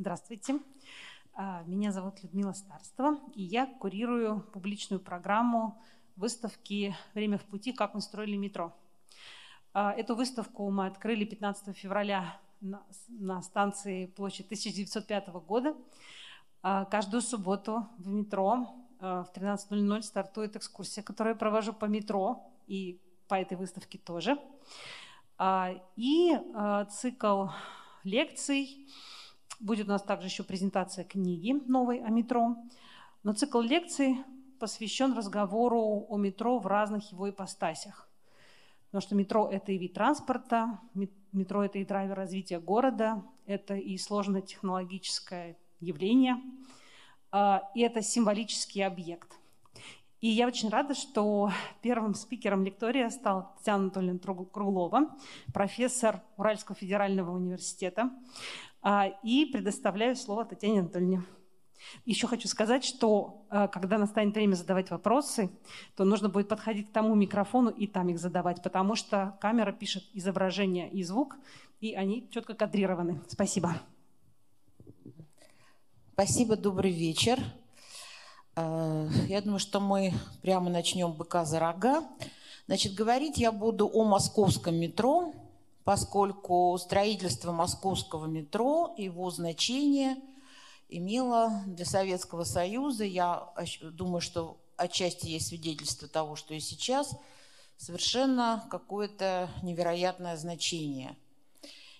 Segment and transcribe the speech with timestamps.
[0.00, 0.60] Здравствуйте.
[1.34, 5.78] А, меня зовут Людмила Старстова, и я курирую публичную программу
[6.16, 7.74] выставки «Время в пути.
[7.74, 8.74] Как мы строили метро».
[9.74, 15.76] А, эту выставку мы открыли 15 февраля на станции площадь 1905 года.
[16.62, 18.70] А, каждую субботу в метро
[19.00, 24.38] в 13.00 стартует экскурсия, которую я провожу по метро и по этой выставке тоже.
[25.96, 26.38] И
[26.90, 27.48] цикл
[28.02, 28.88] лекций
[29.60, 32.56] Будет у нас также еще презентация книги новой о метро.
[33.22, 34.16] Но цикл лекций
[34.58, 38.08] посвящен разговору о метро в разных его ипостасях.
[38.86, 40.80] Потому что метро– это и вид транспорта,
[41.32, 46.36] метро– это и драйвер развития города, это и сложное технологическое явление,
[47.30, 49.36] а, и это символический объект.
[50.20, 51.50] И я очень рада, что
[51.82, 55.16] первым спикером лектория стал Татьяна Анатольевна Круглова,
[55.52, 58.10] профессор Уральского федерального университета,
[59.22, 61.22] и предоставляю слово Татьяне Анатольевне.
[62.04, 65.50] Еще хочу сказать, что а, когда настанет время задавать вопросы,
[65.96, 70.04] то нужно будет подходить к тому микрофону и там их задавать, потому что камера пишет
[70.12, 71.36] изображение и звук,
[71.80, 73.22] и они четко кадрированы.
[73.28, 73.76] Спасибо.
[76.12, 77.38] Спасибо, добрый вечер.
[78.56, 80.12] А, я думаю, что мы
[80.42, 82.02] прямо начнем быка за рога.
[82.66, 85.32] Значит, говорить я буду о московском метро,
[85.90, 90.18] поскольку строительство московского метро, его значение
[90.88, 93.52] имело для Советского Союза, я
[93.82, 97.16] думаю, что отчасти есть свидетельство того, что и сейчас,
[97.76, 101.16] совершенно какое-то невероятное значение.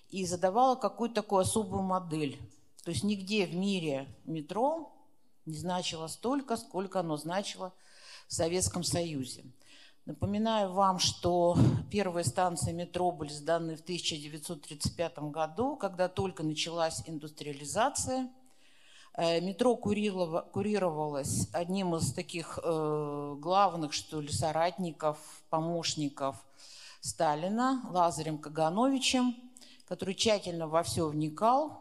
[0.07, 2.39] И задавала какую-то такую особую модель.
[2.85, 4.93] То есть нигде в мире метро
[5.45, 7.73] не значило столько, сколько оно значило
[8.29, 9.43] в Советском Союзе.
[10.07, 11.55] Напоминаю вам, что
[11.91, 18.27] первые станции метро были сданы в 1935 году, когда только началась индустриализация.
[19.13, 25.19] Э, метро курировалось одним из таких э, главных, что ли, соратников,
[25.51, 26.35] помощников
[26.99, 29.35] Сталина, Лазарем Кагановичем,
[29.87, 31.79] который тщательно во все вникал.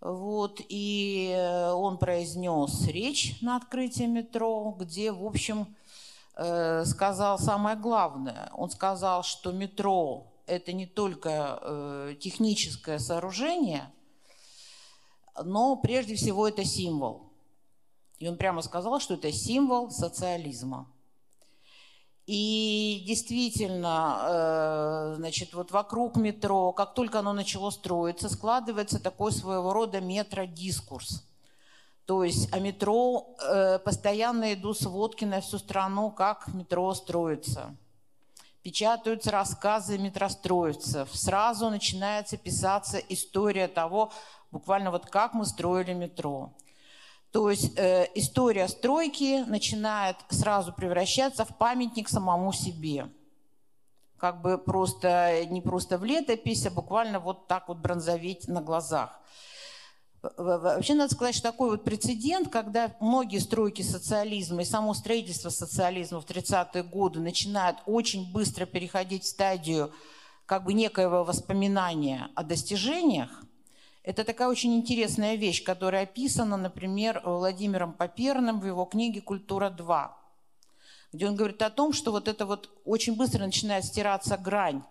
[0.00, 5.75] Вот, и э, он произнес речь на открытии метро, где, в общем,
[6.36, 8.50] Э, сказал самое главное.
[8.52, 13.90] Он сказал, что метро– это не только э, техническое сооружение,
[15.42, 17.32] но прежде всего это символ.
[18.18, 20.86] И он прямо сказал, что это символ социализма.
[22.26, 29.72] И действительно, э, значит, вот вокруг метро, как только оно начало строиться, складывается такой своего
[29.72, 31.26] рода метродискурс–
[32.06, 37.76] то есть о метро э, постоянно идут сводки на всю страну, как метро строится.
[38.62, 41.08] Печатаются рассказы метростроевцев.
[41.12, 44.12] Сразу начинается писаться история того,
[44.52, 46.52] буквально вот как мы строили метро.
[47.32, 53.10] То есть э, история стройки начинает сразу превращаться в памятник самому себе.
[54.16, 59.20] Как бы просто, не просто в летопись, а буквально вот так вот бронзоветь на глазах.
[60.22, 66.20] Вообще надо сказать, что такой вот прецедент, когда многие стройки социализма и само строительство социализма
[66.20, 69.92] в 30-е годы начинают очень быстро переходить в стадию
[70.46, 73.42] как бы некоего воспоминания о достижениях,
[74.06, 80.10] это такая очень интересная вещь, которая описана, например, Владимиром Паперным в его книге «Культура-2»,
[81.12, 84.84] где он говорит о том, что вот это вот очень быстро начинает стираться грань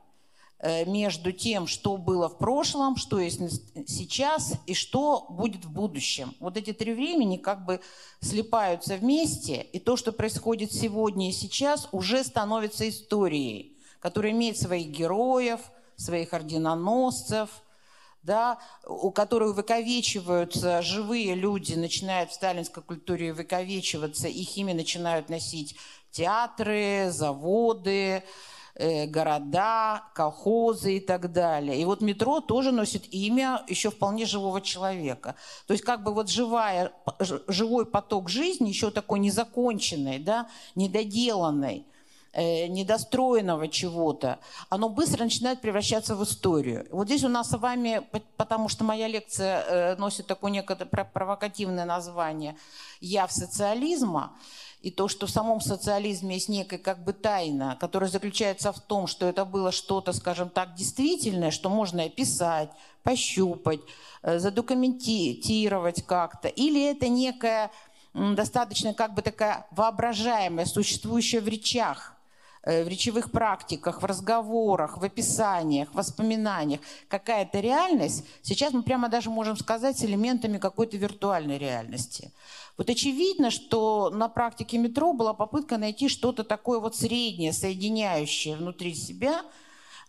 [0.64, 3.40] между тем, что было в прошлом, что есть
[3.88, 6.34] сейчас и что будет в будущем.
[6.40, 7.82] Вот эти три времени как бы
[8.22, 14.88] слипаются вместе, и то, что происходит сегодня и сейчас, уже становится историей, которая имеет своих
[14.88, 15.60] героев,
[15.98, 17.50] своих орденоносцев,
[18.24, 18.58] да,
[18.88, 25.76] у которых выковечиваются живые люди, начинают в сталинской культуре выковечиваться, их ими начинают носить
[26.10, 28.24] театры, заводы,
[28.78, 31.80] Э, города, колхозы и так далее.
[31.80, 35.36] И вот метро тоже носит имя еще вполне живого человека.
[35.66, 36.92] То есть как бы вот живая,
[37.48, 41.86] живой поток жизни, еще такой незаконченный, да, недоделанный,
[42.34, 46.86] э, недостроенного чего-то, оно быстро начинает превращаться в историю.
[46.92, 48.06] Вот здесь у нас с вами,
[48.36, 52.58] потому что моя лекция э, носит такое некое провокативное название
[53.00, 54.34] «Я в социализма»,
[54.86, 59.08] и то, что в самом социализме есть некая как бы тайна, которая заключается в том,
[59.08, 62.70] что это было что-то, скажем так, действительное, что можно описать,
[63.02, 63.80] пощупать,
[64.22, 67.72] э, задокументировать как-то, или это некая
[68.14, 72.14] достаточно как бы такая воображаемая, существующая в речах
[72.62, 79.10] э, в речевых практиках, в разговорах, в описаниях, в воспоминаниях какая-то реальность, сейчас мы прямо
[79.10, 82.32] даже можем сказать с элементами какой-то виртуальной реальности.
[82.78, 88.94] Вот очевидно, что на практике метро была попытка найти что-то такое вот среднее, соединяющее внутри
[88.94, 89.42] себя–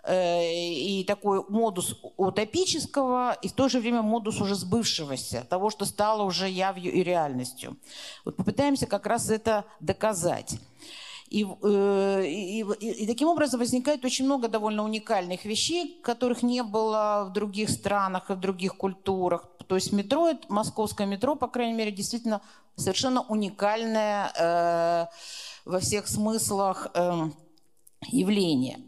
[0.09, 5.85] Э, и такой модус утопического, и в то же время модус уже сбывшегося, того, что
[5.85, 7.77] стало уже явью и реальностью.
[8.25, 10.61] Вот попытаемся как раз это доказать.
[11.29, 16.63] И, э, и, и, и таким образом возникает очень много довольно уникальных вещей, которых не
[16.63, 19.49] было в других странах и в других культурах.
[19.67, 22.41] То есть метро, московское метро, по крайней мере, действительно
[22.77, 25.07] совершенно уникальное э,
[25.65, 27.31] во всех смыслах э,
[28.09, 28.79] явление.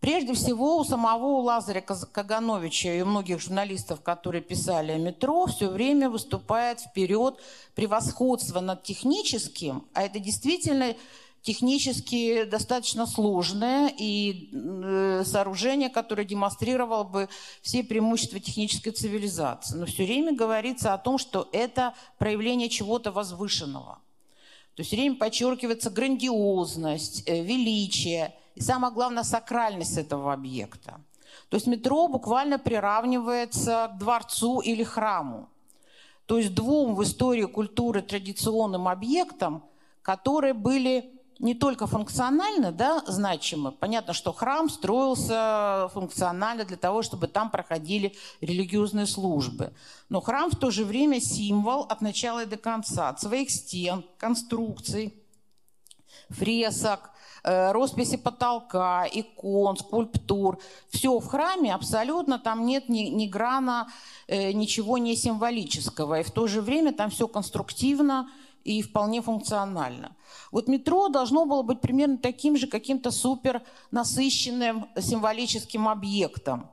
[0.00, 6.08] Прежде всего, у самого Лазаря Кагановича и многих журналистов, которые писали о метро, все время
[6.08, 7.40] выступает вперед
[7.74, 10.94] превосходство над техническим, а это действительно
[11.42, 17.28] технически достаточно сложное и э, сооружение, которое демонстрировало бы
[17.62, 19.76] все преимущества технической цивилизации.
[19.76, 23.98] Но все время говорится о том, что это проявление чего-то возвышенного.
[24.74, 31.00] То есть все время подчеркивается грандиозность, э, величие– и самое главное, сакральность этого объекта.
[31.48, 35.48] То есть метро буквально приравнивается к дворцу или храму.
[36.26, 39.62] То есть двум в истории культуры традиционным объектам,
[40.02, 43.72] которые были не только функционально да, значимы.
[43.72, 49.72] Понятно, что храм строился функционально для того, чтобы там проходили религиозные службы.
[50.08, 54.04] Но храм в то же время символ от начала и до конца, от своих стен,
[54.18, 55.14] конструкций,
[56.30, 57.10] фресок,
[57.44, 60.58] Э, росписи потолка, икон, скульптур.
[60.90, 63.88] Все в храме абсолютно, там нет ни, ни грана,
[64.26, 66.20] э, ничего не символического.
[66.20, 68.28] И в то же время там все конструктивно
[68.64, 70.14] и вполне функционально.
[70.52, 76.68] Вот метро должно было быть примерно таким же каким-то супер насыщенным символическим объектом.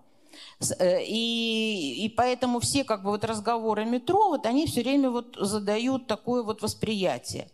[0.79, 5.35] Э, и, и поэтому все как бы вот разговоры метро, вот они все время вот
[5.39, 7.49] задают такое вот восприятие.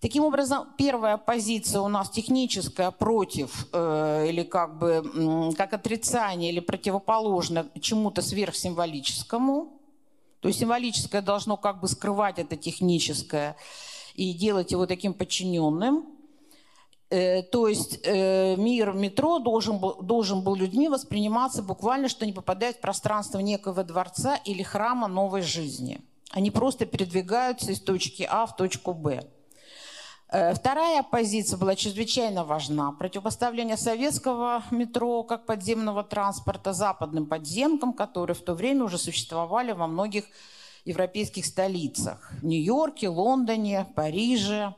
[0.00, 6.60] Таким образом, первая позиция у нас техническая против э, или как бы как отрицание или
[6.60, 9.78] противоположно чему-то сверхсимволическому.
[10.40, 13.56] То есть символическое должно как бы скрывать это техническое
[14.14, 16.06] и делать его таким подчиненным.
[17.10, 22.32] Э, то есть э, мир метро должен был, должен был людьми восприниматься буквально, что не
[22.32, 26.00] попадает в пространство некого дворца или храма новой жизни.
[26.30, 29.24] Они просто передвигаются из точки А в точку Б.
[30.32, 32.92] Э, вторая позиция была чрезвычайно важна.
[32.92, 39.88] Противопоставление советского метро как подземного транспорта западным подземкам, которые в то время уже существовали во
[39.88, 40.26] многих
[40.84, 42.32] европейских столицах.
[42.40, 44.74] В Нью-Йорке, Лондоне, Париже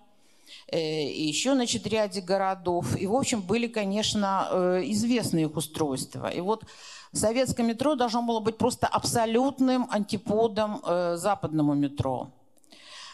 [0.69, 2.97] э, и еще, значит, ряде городов.
[2.97, 6.29] И, в общем, были, конечно, э, известные их устройства.
[6.29, 6.65] И вот
[7.13, 10.83] советское метро должно было быть просто абсолютным антиподом
[11.17, 12.31] западному метро.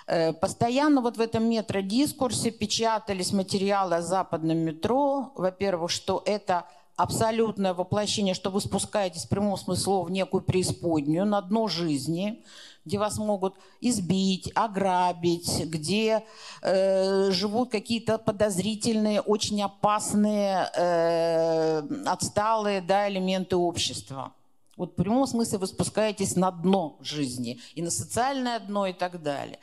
[0.09, 5.33] Э, постоянно вот в этом метродискурсе печатались материалы о западном метро.
[5.35, 6.65] Во-первых, что это
[6.99, 12.45] абсолютное воплощение, что вы спускаетесь в прямом смысле в некую преисподнюю, на дно жизни,
[12.85, 16.25] где вас могут избить, ограбить, где
[16.61, 24.33] э, живут какие-то подозрительные, очень опасные, э, отсталые да, элементы общества.
[24.79, 29.23] Вот в прямом смысле вы спускаетесь на дно жизни, и на социальное дно, и так
[29.23, 29.59] далее.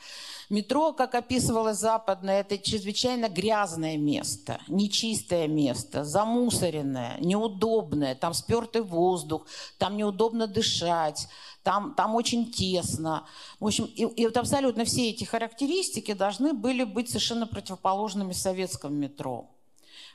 [0.50, 9.46] Метро, как описывала западное, это чрезвычайно грязное место, нечистое место, замусоренное, неудобное, там спертый воздух,
[9.78, 11.28] там неудобно дышать,
[11.62, 13.26] там, там очень тесно.
[13.58, 18.94] В общем, и, и вот абсолютно все эти характеристики должны были быть совершенно противоположными советскому
[18.94, 19.55] метро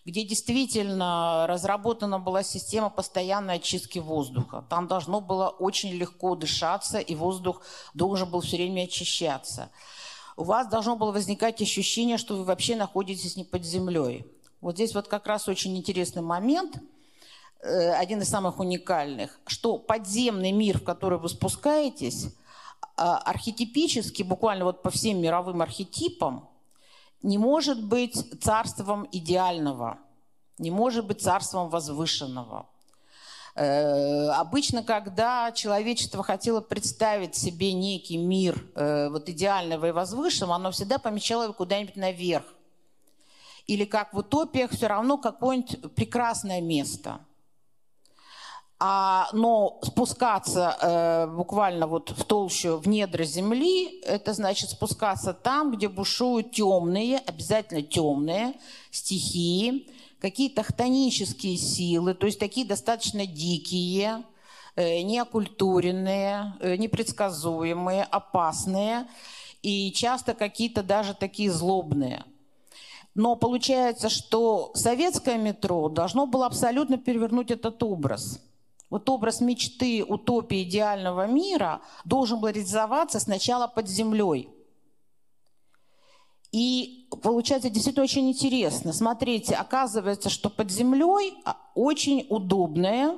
[0.06, 4.66] где действительно разработана была система постоянной очистки воздуха.
[4.70, 7.62] Там должно было очень легко дышаться, и воздух
[7.94, 9.70] должен был все время очищаться
[10.42, 14.26] у вас должно было возникать ощущение, что вы вообще находитесь не под землей.
[14.60, 16.80] Вот здесь вот как раз очень интересный момент,
[17.62, 22.30] э, один из самых уникальных, что подземный мир, в который вы спускаетесь,
[22.98, 26.50] а, архетипически, буквально вот по всем мировым архетипам,
[27.24, 30.00] не может быть царством идеального,
[30.58, 32.68] не может быть царством возвышенного.
[33.56, 40.72] Э, обычно, когда человечество хотело представить себе некий мир э, вот идеального и возвышенного, оно
[40.72, 42.46] всегда помещало его куда-нибудь наверх.
[43.68, 47.20] Или как в утопиях, все равно какое-нибудь прекрасное место.
[48.84, 55.72] А, но спускаться э, буквально вот в толщу, в недра земли, это значит спускаться там,
[55.72, 58.56] где бушуют темные, обязательно темные
[58.90, 59.88] стихии,
[60.20, 64.24] какие-то хтонические силы, то есть такие достаточно дикие,
[64.76, 69.06] э, неокультуренные, э, непредсказуемые, опасные
[69.62, 72.24] и часто какие-то даже такие злобные.
[73.14, 78.42] Но получается, что советское метро должно было абсолютно перевернуть этот образ.
[78.92, 84.50] Вот образ мечты, утопии идеального мира должен был реализоваться сначала под землей–
[86.52, 88.92] и получается действительно очень интересно.
[88.92, 93.18] Смотрите, оказывается, что под землей а, очень удобное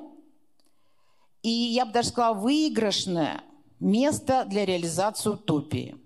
[1.41, 3.43] и, я бы даже сказала, выигрышное
[3.79, 5.97] место для реализации утопии.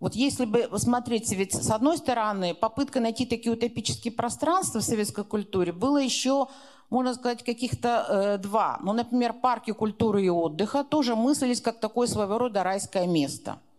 [0.00, 5.24] Вот если бы, смотрите, ведь с одной стороны, попытка найти такие утопические пространства в советской
[5.24, 6.48] культуре было еще,
[6.92, 8.78] можно сказать, каких-то э, два.
[8.82, 13.58] Ну, например, парки культуры и отдыха тоже мыслились как такое своего рода райское место–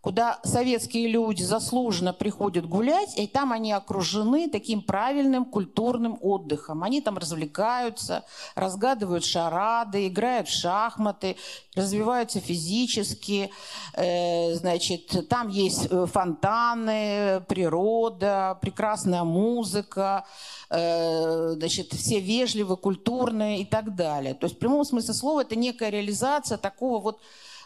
[0.00, 6.82] куда советские люди заслуженно приходят гулять, и там они окружены таким правильным культурным отдыхом.
[6.82, 11.36] Они там развлекаются, разгадывают шарады, играют в шахматы,
[11.74, 13.50] развиваются физически.
[13.94, 20.24] Э, значит, там есть э, фонтаны, природа, прекрасная музыка,
[20.70, 24.32] э, значит, все вежливые, культурные и так далее.
[24.32, 27.20] То есть в прямом смысле слова это некая реализация такого вот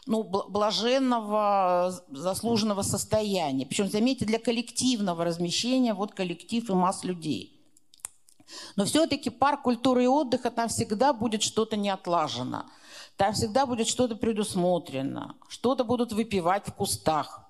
[0.06, 3.66] ну, блаженного, заслуженного состояния.
[3.66, 7.50] Причем, заметьте, для коллективного размещения, вот коллектив и масс людей.
[8.76, 12.66] Но все-таки парк культуры и отдыха там всегда будет что-то не отлажено.
[13.16, 15.36] Там всегда будет что-то предусмотрено.
[15.48, 17.44] Что-то будут выпивать в кустах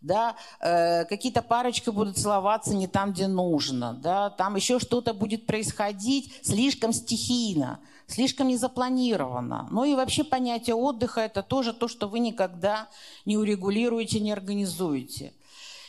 [0.00, 5.46] да, э, какие-то парочки будут целоваться не там, где нужно, да, там еще что-то будет
[5.46, 9.68] происходить слишком стихийно, слишком незапланированно.
[9.70, 12.88] Ну и вообще понятие отдыха– это тоже то, что вы никогда
[13.24, 15.32] не урегулируете, не организуете.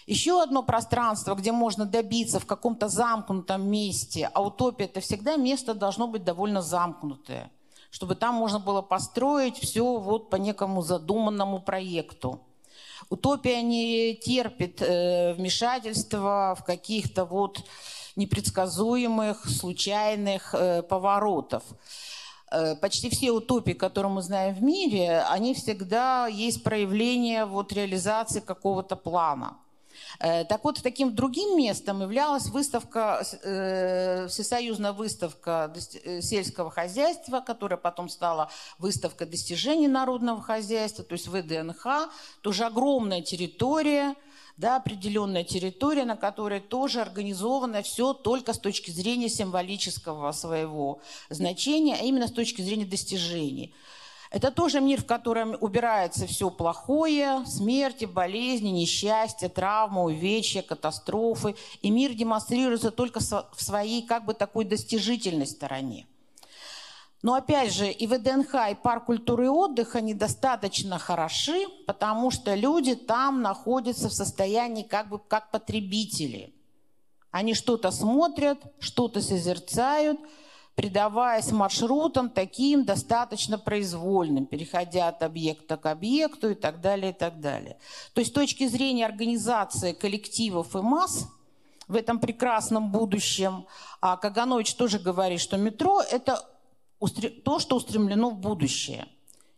[0.08, 5.74] Еще одно пространство, где можно добиться в каком-то замкнутом месте, а утопия– это всегда место
[5.74, 7.52] должно быть довольно замкнутое,
[7.92, 12.42] чтобы там можно было построить все вот по некому задуманному проекту.
[13.10, 17.64] Утопия не терпит э, вмешательства в каких-то вот
[18.16, 21.64] непредсказуемых, случайных э, поворотов.
[22.52, 28.42] Э, почти все утопии, которые мы знаем в мире, они всегда есть проявление вот реализации
[28.42, 29.58] какого-то плана.
[30.20, 35.74] Э, так вот, таким другим местом являлась выставка, э, всесоюзная выставка
[36.22, 42.10] сельского хозяйства, которая потом стала выставкой достижений народного хозяйства, то есть ВДНХ,
[42.42, 44.16] тоже огромная территория,
[44.62, 51.98] да, определенная территория, на которой тоже организовано все только с точки зрения символического своего значения,
[52.00, 53.74] а именно с точки зрения достижений.
[54.30, 61.56] Это тоже мир, в котором убирается все плохое, смерти, болезни, несчастья, травмы, увечья, катастрофы.
[61.82, 66.06] И мир демонстрируется только в своей как бы такой достижительной стороне.
[67.22, 72.96] Но опять же, и ВДНХ, и парк культуры и отдыха недостаточно хороши, потому что люди
[72.96, 76.54] там находятся в состоянии как бы как потребители.
[77.30, 80.20] Они что-то смотрят, что-то созерцают–
[80.76, 87.40] предаваясь маршрутам таким достаточно произвольным, переходя от объекта к объекту и так далее, и так
[87.40, 87.78] далее.
[88.14, 91.28] То есть с точки зрения организации коллективов и масс
[91.88, 93.66] в этом прекрасном будущем,
[94.00, 96.48] а Каганович тоже говорит, что метро– это
[97.44, 99.08] то, что устремлено в будущее.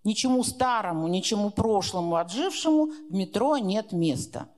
[0.04, 4.50] Ничему старому, ничему прошлому, отжившему в метро нет места–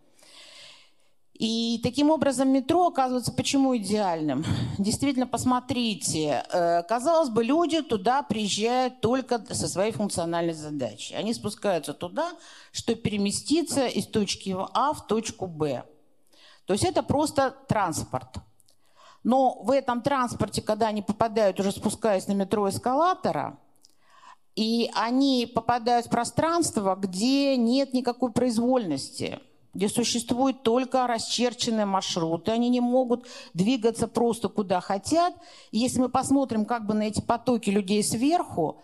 [1.38, 4.46] и таким образом метро оказывается почему идеальным?
[4.78, 11.14] Действительно, посмотрите, э, казалось бы, люди туда приезжают только со своей функциональной задачей.
[11.14, 12.32] Они спускаются туда,
[12.72, 15.84] чтобы переместиться из точки А в точку Б.
[16.68, 18.38] То есть это просто транспорт.
[19.26, 23.58] Но в этом транспорте, когда они попадают, уже спускаясь на метро эскалатора,
[24.56, 29.40] и они попадают в пространство, где нет никакой произвольности–
[29.76, 35.34] где существуют только расчерченные маршруты, они не могут двигаться просто куда хотят.
[35.72, 38.82] И если мы посмотрим как бы на эти потоки людей сверху,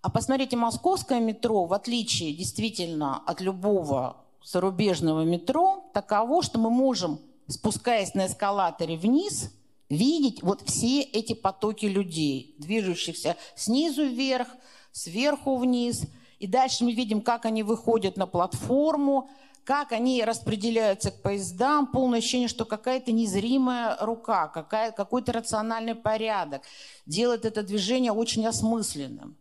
[0.00, 7.18] а посмотрите, московское метро, в отличие действительно от любого зарубежного метро, таково, что мы можем,
[7.48, 9.52] спускаясь на эскалаторе вниз,
[9.88, 14.48] видеть вот все эти потоки людей, движущихся снизу вверх,
[14.92, 16.02] сверху вниз.
[16.38, 19.30] И дальше мы видим, как они выходят на платформу,
[19.64, 26.62] как они распределяются к поездам, полное ощущение, что какая-то незримая рука, какая, какой-то рациональный порядок
[27.04, 29.36] делает это движение очень осмысленным.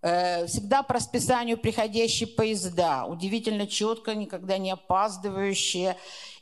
[0.00, 5.96] Э, всегда по расписанию приходящие поезда, удивительно четко, никогда не опаздывающие.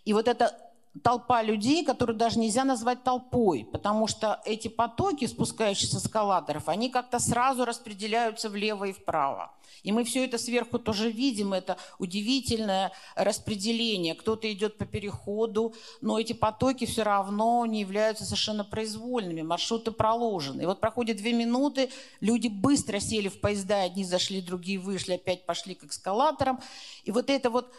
[0.04, 0.56] И вот это
[1.02, 6.90] толпа людей, которую даже нельзя назвать толпой, потому что эти потоки, спускающиеся с эскалаторов, они
[6.90, 9.52] как-то сразу распределяются влево и вправо.
[9.82, 14.14] И мы все это сверху тоже видим, это удивительное распределение.
[14.14, 20.62] Кто-то идет по переходу, но эти потоки все равно не являются совершенно произвольными, маршруты проложены.
[20.62, 25.47] И вот проходит две минуты, люди быстро сели в поезда, одни зашли, другие вышли, опять
[25.47, 26.61] пошли к эскалаторам.
[27.04, 27.73] И вот это вот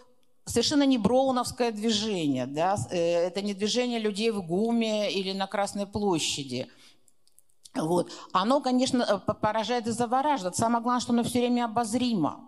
[0.45, 2.45] совершенно не броуновское движение.
[2.45, 2.77] Да?
[2.89, 6.67] Э, это не движение людей в ГУМе или на Красной площади.
[7.75, 8.11] Вот.
[8.33, 10.55] Оно, конечно, э, поражает и завораживает.
[10.55, 12.47] Самое главное, что оно все время обозримо.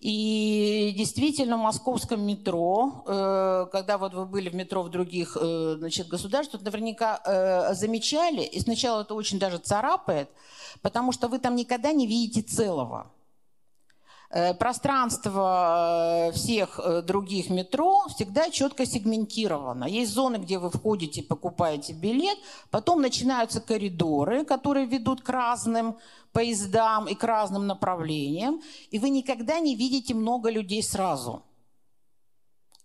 [0.00, 6.08] И действительно, в московском метро, э, когда вот вы были в метро в других значит,
[6.08, 10.30] государствах, наверняка замечали, и сначала это очень даже царапает,
[10.80, 13.12] потому что вы там никогда не видите целого.
[14.32, 19.86] Э, пространство э, всех э, других метро всегда четко сегментировано.
[19.86, 22.38] Есть зоны, где вы входите, покупаете билет,
[22.70, 25.96] потом начинаются коридоры, которые ведут к разным
[26.32, 31.42] поездам и к разным направлениям, и вы никогда не видите много людей сразу–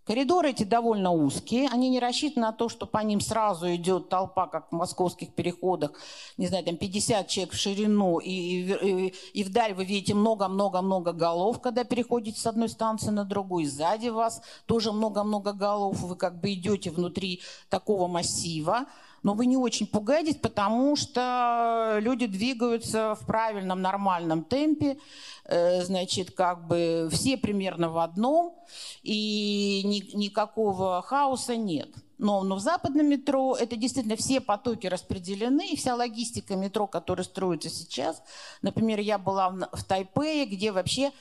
[0.05, 4.45] Коридоры эти довольно узкие, они не рассчитаны на то, что по ним сразу идет толпа,
[4.45, 5.93] как в московских переходах,
[6.37, 11.59] не знаю, там 50 человек в ширину, и, и, и вдаль вы видите много-много-много голов,
[11.59, 16.53] когда переходите с одной станции на другую, сзади вас тоже много-много голов, вы как бы
[16.53, 18.85] идете внутри такого массива
[19.25, 24.99] но вы не очень пугаетесь, потому что люди двигаются в правильном, нормальном темпе,
[25.45, 28.53] э, значит, как бы все примерно в одном,
[29.01, 31.89] и ни, никакого хаоса нет.
[32.19, 37.25] Но, но в западном метро это действительно все потоки распределены, и вся логистика метро, которая
[37.25, 38.21] строится сейчас.
[38.61, 41.11] Например, я была в, Тайпее, где вообще,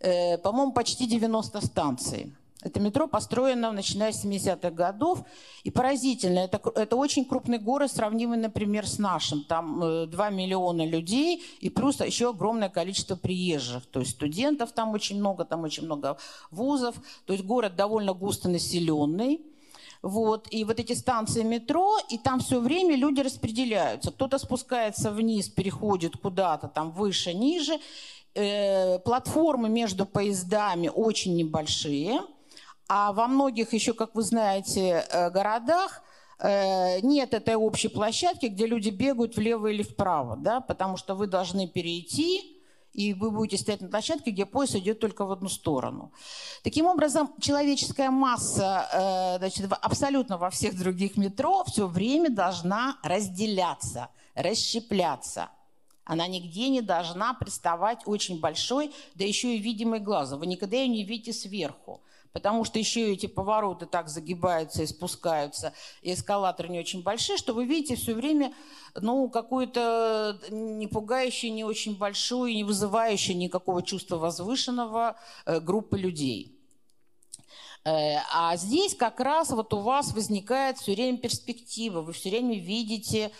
[0.00, 2.34] э, по-моему, почти 90 станций.
[2.66, 5.22] Это метро построено начиная с 70-х годов.
[5.62, 9.44] И поразительно, это, это очень крупный город, сравнимый, например, с нашим.
[9.44, 13.86] Там 2 э, миллиона людей и плюс еще огромное количество приезжих.
[13.86, 16.18] То есть студентов там очень много, там очень много
[16.50, 16.96] вузов.
[17.24, 19.40] То есть город довольно густо населенный.
[20.02, 20.48] Вот.
[20.50, 24.10] И вот эти станции метро, и там все время люди распределяются.
[24.10, 27.78] Кто-то спускается вниз, переходит куда-то там выше, ниже.
[28.34, 32.22] Э, платформы между поездами очень небольшие–
[32.88, 36.02] а во многих еще, как вы знаете, э, городах
[36.38, 41.26] э, нет этой общей площадки, где люди бегают влево или вправо, да, потому что вы
[41.26, 42.56] должны перейти,
[42.92, 46.12] и вы будете стоять на площадке, где поезд идет только в одну сторону.
[46.62, 54.08] Таким образом, человеческая масса э, значит, абсолютно во всех других метро все время должна разделяться,
[54.34, 55.50] расщепляться.
[56.04, 60.38] Она нигде не должна приставать очень большой, да еще и видимой глазу.
[60.38, 62.00] Вы никогда ее не видите сверху
[62.32, 67.52] потому что еще эти повороты так загибаются и спускаются, и эскалаторы не очень большие, что
[67.52, 68.52] вы видите все время
[68.94, 76.56] ну, какую-то не пугающую, не очень большую, не вызывающую никакого чувства возвышенного э, группы людей.
[77.84, 82.58] Э, а здесь как раз вот у вас возникает все время перспектива, вы все время
[82.58, 83.30] видите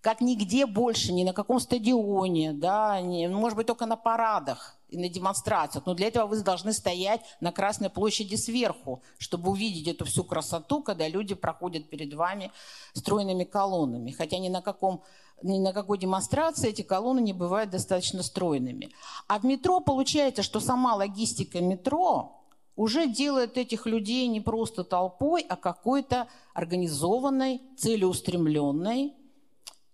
[0.00, 4.98] как нигде больше, ни на каком стадионе, да, не, может быть, только на парадах и
[4.98, 5.86] на демонстрациях.
[5.86, 10.82] Но для этого вы должны стоять на Красной площади сверху, чтобы увидеть эту всю красоту,
[10.82, 12.52] когда люди проходят перед вами
[12.92, 14.10] стройными колоннами.
[14.10, 15.02] Хотя ни на, каком,
[15.42, 18.90] ни на какой демонстрации эти колонны не бывают достаточно стройными.
[19.28, 22.38] А в метро получается, что сама логистика метро
[22.76, 29.14] уже делает этих людей не просто толпой, а какой-то организованной, целеустремленной,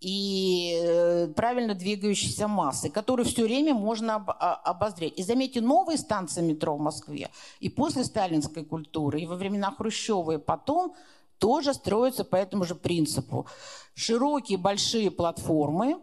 [0.01, 5.19] и э, правильно двигающейся массы, которую все время можно а, обозреть.
[5.19, 10.33] И заметьте, новые станции метро в Москве и после сталинской культуры, и во времена Хрущева,
[10.33, 10.95] и потом
[11.39, 13.47] тоже строятся по этому же принципу.
[13.95, 15.99] Широкие большие платформы,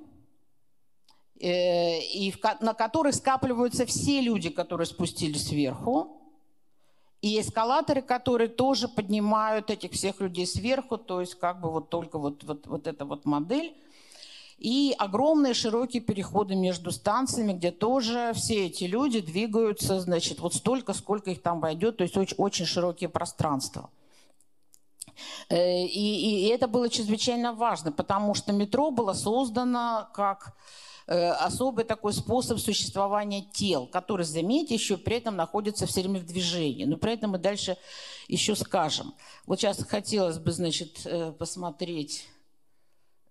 [1.40, 6.22] э, и на которых скапливаются все люди, которые спустились сверху,
[7.22, 12.20] и эскалаторы, которые тоже поднимают этих всех людей сверху, то есть как бы вот только
[12.20, 13.74] вот, вот, вот эта вот модель.
[14.58, 20.94] И огромные широкие переходы между станциями, где тоже все эти люди двигаются, значит, вот столько,
[20.94, 23.90] сколько их там войдет, то есть очень, очень широкие пространства.
[25.50, 30.56] Э, и, и это было чрезвычайно важно, потому что метро было создано как
[31.08, 36.26] э, особый такой способ существования тел, который, заметьте, еще при этом находится все время в
[36.26, 36.86] движении.
[36.86, 37.78] Но при этом мы дальше
[38.30, 39.14] еще скажем.
[39.46, 42.28] Вот сейчас хотелось бы, значит, э, посмотреть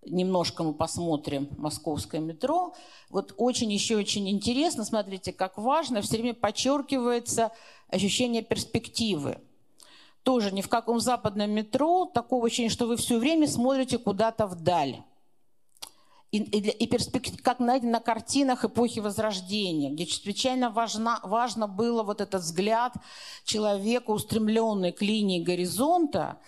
[0.06, 2.74] немножко мы посмотрим московское метро.
[3.10, 7.52] Вот очень еще очень интересно, смотрите, как важно, все время подчеркивается
[7.88, 9.38] ощущение перспективы.
[10.24, 15.02] тоже ни в каком западном метро такого ощущения, что вы все время смотрите куда-то вдаль.
[16.32, 22.02] И, и, и перспектив, как найдено на картинах эпохи Возрождения, где чрезвычайно важно, важно было
[22.02, 22.94] вот этот взгляд
[23.44, 26.38] человека, устремленный к линии горизонта,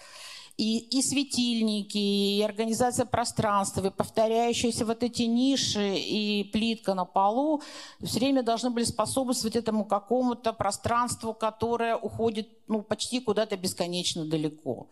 [0.57, 7.63] и, и светильники, и организация пространства, и повторяющиеся вот эти ниши, и плитка на полу
[8.03, 14.89] все время должны были способствовать этому какому-то пространству, которое уходит ну, почти куда-то бесконечно далеко.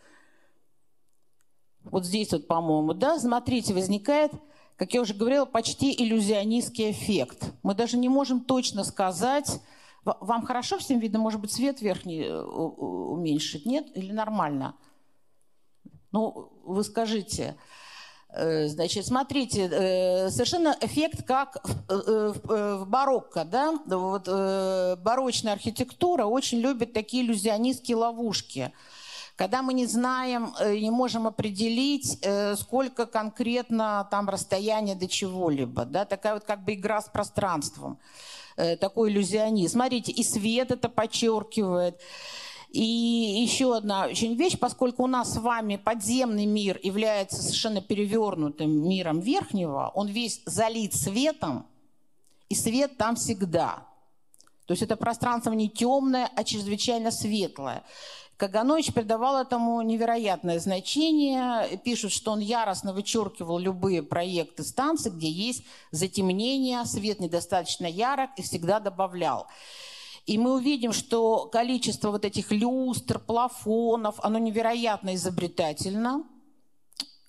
[1.85, 4.33] Вот здесь вот, по-моему, да, смотрите, возникает,
[4.77, 7.53] как я уже говорила, почти иллюзионистский эффект.
[7.63, 9.61] Мы даже не можем точно сказать,
[10.05, 13.87] вам хорошо всем видно, может быть, свет верхний э, уменьшить, нет?
[13.97, 14.75] Или нормально?
[16.15, 17.57] Ну, вы скажите.
[18.33, 21.57] Э, значит, смотрите, э, совершенно эффект как
[21.89, 23.73] в э, барокко, да?
[23.85, 24.29] Вот
[25.01, 28.73] барочная архитектура очень любит такие иллюзионистские ловушки
[29.37, 32.25] когда мы не знаем, не можем определить,
[32.57, 35.85] сколько конкретно там расстояние до чего-либо.
[35.85, 36.05] Да?
[36.05, 37.99] Такая вот как бы игра с пространством,
[38.55, 39.73] такой иллюзионизм.
[39.73, 42.01] Смотрите, и свет это подчеркивает.
[42.75, 48.89] И еще одна очень вещь, поскольку у нас с вами подземный мир является совершенно перевернутым
[48.89, 51.67] миром верхнего, он весь залит светом,
[52.49, 53.87] и свет там всегда.
[54.67, 57.85] То есть это пространство не темное, а чрезвычайно светлое.
[58.39, 61.79] Каганович придавал этому невероятное значение.
[61.85, 68.43] Пишут, что он яростно вычеркивал любые проекты станции, где есть затемнение, свет недостаточно ярок, и
[68.43, 69.47] всегда добавлял.
[70.27, 76.25] И мы увидим, что количество вот этих люстр, плафонов, оно невероятно изобретательно.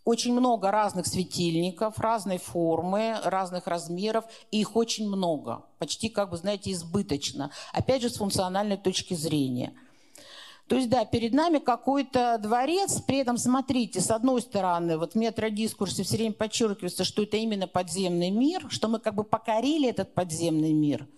[0.05, 6.37] Очень много разных светильников, разной формы, разных размеров, и их очень много, почти, как бы,
[6.37, 7.51] знаете, избыточно.
[7.73, 9.73] Опять же, с функциональной точки зрения.
[10.67, 15.15] То есть, да, перед нами какой-то дворец, при этом, смотрите, с одной стороны, вот в
[15.15, 20.13] метродискурсе все время подчеркивается, что это именно подземный мир, что мы как бы покорили этот
[20.13, 21.07] подземный мир–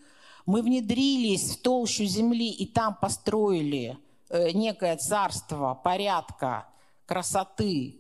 [0.48, 3.98] мы внедрились в толщу земли и там построили
[4.30, 6.68] э, некое царство порядка,
[7.06, 7.98] красоты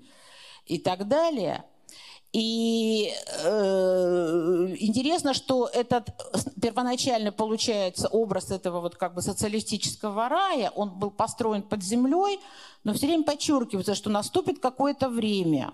[0.65, 1.65] и так далее.
[2.31, 3.12] И
[3.43, 6.10] э, интересно, что этот
[6.62, 12.39] первоначально получается образ этого вот как бы социалистического рая, он был построен под землей,
[12.86, 15.73] но все время подчеркивается, что наступит какое-то время,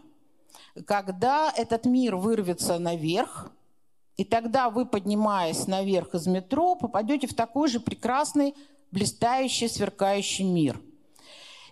[0.85, 3.51] когда этот мир вырвется наверх,
[4.17, 8.55] и тогда вы, поднимаясь наверх из метро, попадете в такой же прекрасный,
[8.91, 10.79] блистающий, сверкающий мир.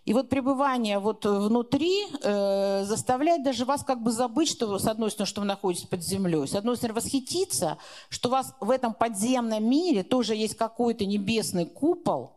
[0.03, 5.11] И вот пребывание вот внутри э, заставляет даже вас как бы забыть, что с одной
[5.11, 7.77] стороны, что вы находитесь под землей, с одной стороны, восхититься,
[8.09, 12.31] что у вас в этом подземном мире тоже есть какой-то небесный купол,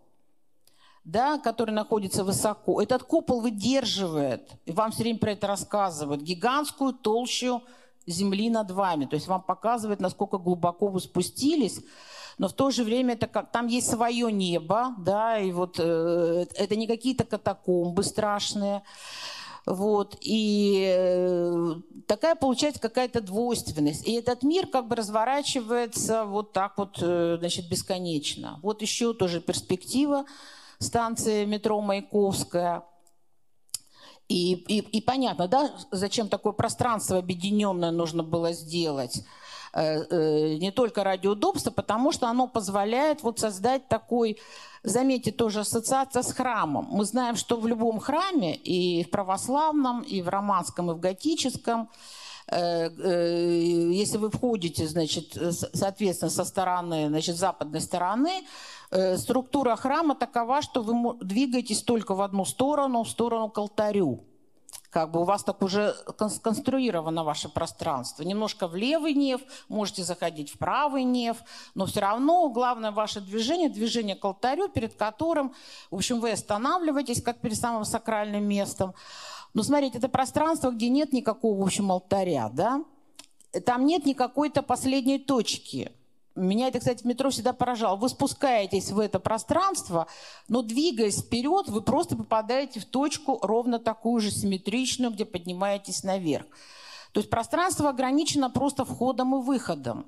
[1.04, 2.82] да, который находится высоко.
[2.82, 7.62] Этот купол выдерживает, и вам все время про это рассказывают, гигантскую толщу
[8.06, 9.06] земли над вами.
[9.06, 11.80] То есть вам показывает, насколько глубоко вы спустились,
[12.38, 16.46] но в то же время это как там есть свое небо, да, и вот э,
[16.54, 18.82] это не какие-то катакомбы страшные.
[19.66, 21.74] Вот, и э,
[22.06, 24.06] такая получается какая-то двойственность.
[24.06, 28.58] И этот мир как бы разворачивается вот так вот, э, значит, бесконечно.
[28.62, 30.26] Вот еще тоже перспектива
[30.80, 32.84] станции метро Маяковская–
[34.28, 39.22] и, и, и понятно, да, зачем такое пространство объединенное нужно было сделать.
[39.74, 44.38] Э, э, не только ради удобства, потому что оно позволяет вот создать такой,
[44.84, 46.86] заметьте, тоже ассоциация с храмом.
[46.90, 51.90] Мы знаем, что в любом храме, и в православном, и в романском, и в готическом,
[52.46, 52.88] э,
[53.92, 55.36] если вы входите, значит,
[55.72, 58.44] соответственно, со стороны, значит, западной стороны,
[59.16, 64.24] структура храма такова, что вы двигаетесь только в одну сторону, в сторону к алтарю.
[64.90, 65.96] Как бы у вас так уже
[66.28, 68.22] сконструировано ваше пространство.
[68.22, 71.38] Немножко в левый неф, можете заходить в правый неф,
[71.74, 75.52] но все равно главное ваше движение, движение к алтарю, перед которым,
[75.90, 78.94] в общем, вы останавливаетесь, как перед самым сакральным местом.
[79.52, 82.84] Но смотрите, это пространство, где нет никакого, в общем, алтаря, да?
[83.66, 85.90] Там нет никакой-то последней точки–
[86.40, 87.96] меня это, кстати, в метро всегда поражало.
[87.96, 90.06] Вы спускаетесь в это пространство,
[90.48, 96.46] но двигаясь вперед, вы просто попадаете в точку ровно такую же симметричную, где поднимаетесь наверх.
[97.12, 100.06] То есть пространство ограничено просто входом и выходом.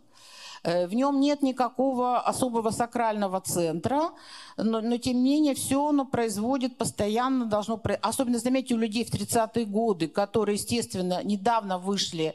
[0.64, 4.10] Э, в нем нет никакого особого сакрального центра,
[4.56, 9.14] но, но тем не менее все оно производит постоянно, должно, особенно заметьте у людей в
[9.14, 12.34] 30-е годы, которые, естественно, недавно вышли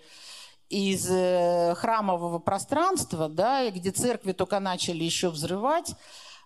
[0.71, 5.93] из э, храмового пространства, да, где церкви только начали еще взрывать,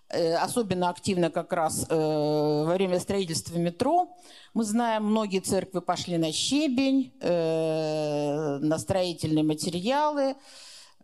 [0.08, 4.16] особенно активно как раз во время строительства метро.
[4.54, 10.36] Мы знаем, многие церкви пошли на щебень, на строительные материалы,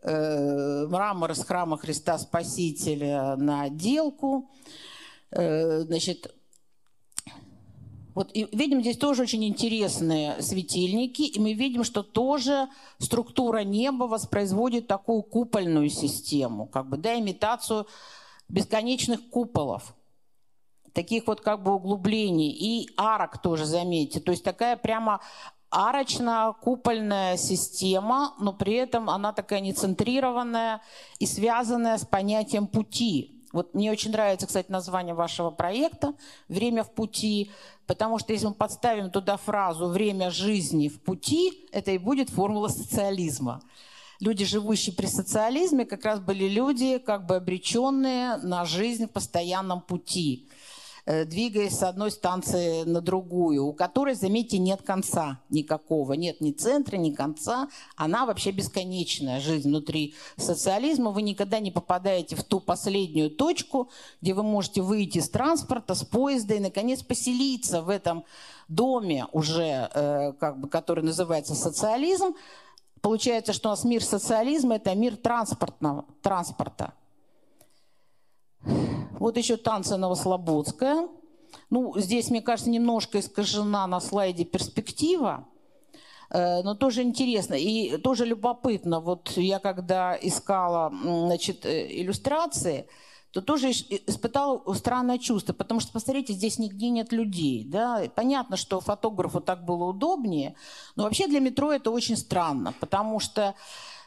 [0.02, 4.50] мрамор из храма Христа Спасителя на отделку.
[5.32, 6.32] Значит,
[8.14, 14.04] вот и видим здесь тоже очень интересные светильники, и мы видим, что тоже структура неба
[14.04, 17.86] воспроизводит такую купольную систему, как бы, да, имитацию
[18.48, 19.94] бесконечных куполов,
[20.92, 25.20] таких вот как бы углублений, и арок тоже, заметьте, то есть такая прямо
[25.70, 30.82] арочно-купольная система, но при этом она такая нецентрированная
[31.18, 33.41] и связанная с понятием пути.
[33.52, 36.14] Вот мне очень нравится, кстати, название вашего проекта
[36.48, 37.50] «Время в пути»,
[37.86, 42.68] потому что если мы подставим туда фразу «время жизни в пути», это и будет формула
[42.68, 43.62] социализма.
[44.20, 49.80] Люди, живущие при социализме, как раз были люди, как бы обреченные на жизнь в постоянном
[49.80, 50.48] пути–
[51.06, 56.96] двигаясь с одной станции на другую, у которой, заметьте, нет конца никакого, нет ни центра,
[56.96, 61.10] ни конца, она вообще бесконечная жизнь внутри социализма.
[61.10, 66.04] Вы никогда не попадаете в ту последнюю точку, где вы можете выйти с транспорта, с
[66.04, 68.24] поезда и, наконец, поселиться в этом
[68.68, 72.34] доме уже, э, как бы, который называется социализм.
[73.00, 76.94] Получается, что у нас мир социализма– это мир транспортного, транспорта.
[78.64, 81.08] Вот еще танцы Новослободская.
[81.70, 85.46] Ну, здесь, мне кажется, немножко искажена на слайде перспектива,
[86.30, 89.00] э, но тоже интересно и тоже любопытно.
[89.00, 92.86] Вот я когда искала значит, э, иллюстрации,
[93.32, 97.64] то тоже испытала странное чувство, потому что, посмотрите, здесь нигде нет людей.
[97.64, 98.02] Да?
[98.14, 100.54] Понятно, что фотографу так было удобнее,
[100.96, 103.54] но вообще для метро это очень странно, потому что э,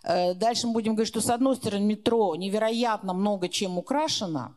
[0.05, 4.55] дальше мы будем говорить, что с одной стороны метро невероятно много чем украшено,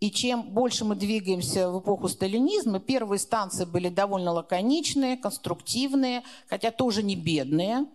[0.00, 6.70] и чем больше мы двигаемся в эпоху сталинизма, первые станции были довольно лаконичные, конструктивные, хотя
[6.70, 7.86] тоже не бедные.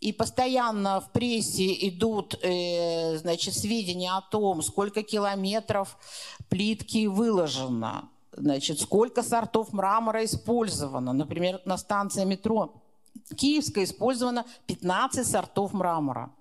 [0.00, 5.96] И постоянно в прессе идут э, значит, сведения о том, сколько километров
[6.48, 11.12] плитки выложено, значит, сколько сортов мрамора использовано.
[11.12, 12.74] Например, на станции метро
[13.34, 16.32] Киевская использовано 15 сортов мрамора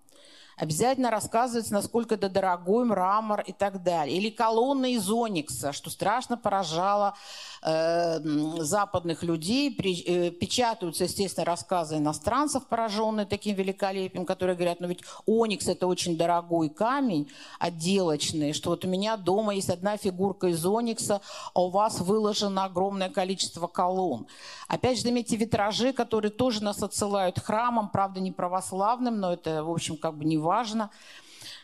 [0.58, 4.18] обязательно рассказывается, насколько это дорогой мрамор и так далее.
[4.18, 7.14] Или колонны из оникса, что страшно поражало
[7.62, 8.20] э,
[8.60, 9.72] западных людей.
[9.72, 15.86] При, э, печатаются, естественно, рассказы иностранцев, пораженные таким великолепием, которые говорят, ну ведь оникс это
[15.86, 21.22] очень дорогой камень отделочный, что вот у меня дома есть одна фигурка из оникса,
[21.54, 24.26] а у вас выложено огромное количество колонн.
[24.68, 29.70] Опять же, заметьте, витражи, которые тоже нас отсылают храмам, правда, не православным, но это, в
[29.70, 30.47] общем, как бы не.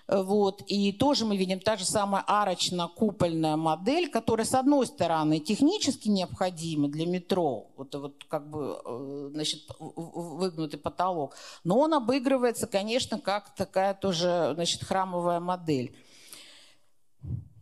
[0.08, 0.62] Вот.
[0.67, 6.89] И тоже мы видим та же самая арочно-купольная модель, которая, с одной стороны, технически необходима
[6.89, 13.56] для метро, вот, вот как бы э, значит, выгнутый потолок, но он обыгрывается, конечно, как
[13.56, 15.96] такая тоже значит, храмовая модель.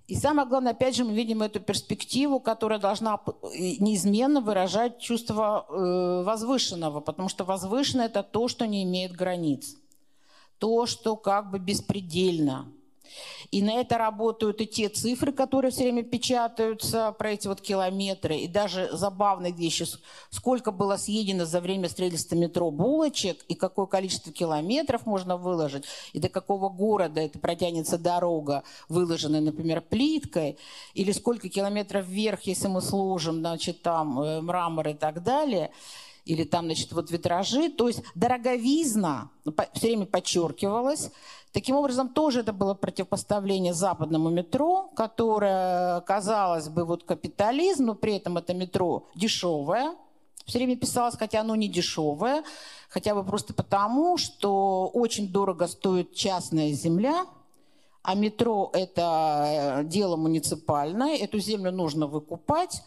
[0.07, 3.19] И самое главное, опять же, мы видим эту перспективу, которая должна
[3.53, 9.77] неизменно выражать чувство э, возвышенного, потому что возвышенное– это то, что не имеет границ
[10.61, 12.71] то, что как бы беспредельно.
[13.49, 18.37] И на это работают и те цифры, которые все время печатаются про эти вот километры.
[18.37, 19.85] И даже забавные вещи,
[20.29, 26.19] сколько было съедено за время строительства метро булочек, и какое количество километров можно выложить, и
[26.19, 30.57] до какого города это протянется дорога, выложенная, например, плиткой,
[30.93, 35.71] или сколько километров вверх, если мы сложим, значит, там э, мрамор и так далее–
[36.25, 37.69] или там, значит, вот витражи.
[37.69, 39.29] То есть дороговизна
[39.73, 41.11] все время подчеркивалась.
[41.51, 48.15] Таким образом, тоже это было противопоставление западному метро, которое, казалось бы, вот капитализм, но при
[48.15, 49.95] этом это метро дешевое.
[50.45, 52.43] Все время писалось, хотя оно не дешевое,
[52.89, 57.25] хотя бы просто потому, что очень дорого стоит частная земля,
[58.03, 62.81] а метро– это э, дело муниципальное, эту землю нужно выкупать,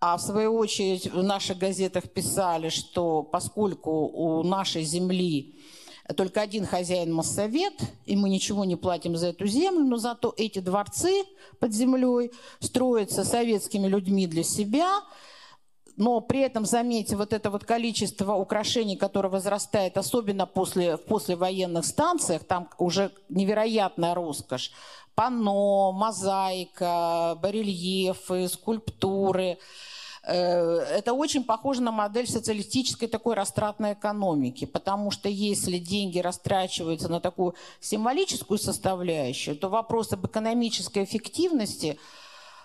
[0.00, 5.56] а в свою очередь в наших газетах писали, что поскольку у нашей земли
[6.16, 7.74] только один хозяин Моссовет,
[8.06, 11.24] и мы ничего не платим за эту землю, но зато эти дворцы
[11.58, 12.30] под землей
[12.60, 15.02] строятся советскими людьми для себя,
[15.96, 21.84] но при этом, заметьте, вот это вот количество украшений, которое возрастает, особенно после, в послевоенных
[21.84, 24.70] станциях, там уже невероятная роскошь,
[25.16, 29.58] панно, мозаика, барельефы, скульптуры–
[30.28, 37.20] это очень похоже на модель социалистической такой растратной экономики, потому что если деньги растрачиваются на
[37.20, 41.98] такую символическую составляющую, то вопрос об экономической эффективности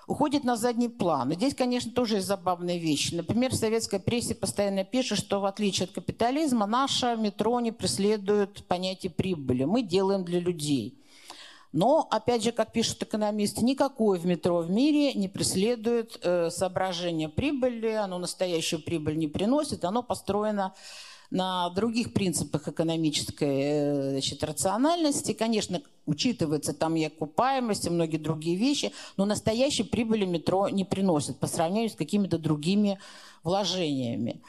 [0.08, 1.32] уходит на задний план.
[1.32, 3.16] И здесь, конечно, тоже есть забавные вещи.
[3.16, 8.66] Например, в советской прессе постоянно пишут, что в отличие от капитализма, наше метро не преследует
[8.68, 9.64] понятие прибыли.
[9.64, 11.00] Мы делаем для людей.
[11.74, 17.30] Но, опять же, как пишут экономисты, никакое в метро в мире не преследует э, соображение
[17.30, 20.76] прибыли, оно настоящую прибыль не приносит, оно построено
[21.32, 25.34] на других принципах экономической э, значит, рациональности.
[25.34, 31.40] Конечно, учитывается там и окупаемость, и многие другие вещи, но настоящей прибыли метро не приносит
[31.40, 33.00] по сравнению с какими-то другими
[33.44, 34.42] вложениями.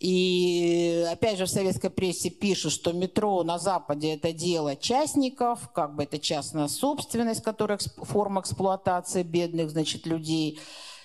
[0.00, 5.96] И опять же в советской прессе пишут, что метро на Западе это дело частников, как
[5.96, 10.60] бы это частная собственность, которая форма эксплуатации бедных, значит, людей.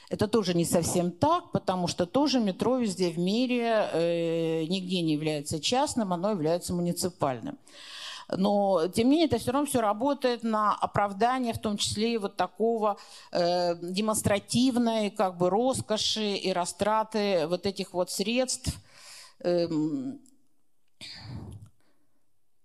[0.10, 5.14] Это тоже не совсем так, потому что тоже метро везде в мире э, нигде не
[5.14, 7.58] является частным, оно является муниципальным.
[8.30, 12.18] Но, тем не менее, это все равно все работает на оправдание, в том числе и
[12.18, 12.98] вот такого
[13.32, 18.80] э, демонстративной как бы роскоши и растраты вот этих вот средств.
[19.44, 20.22] Эм,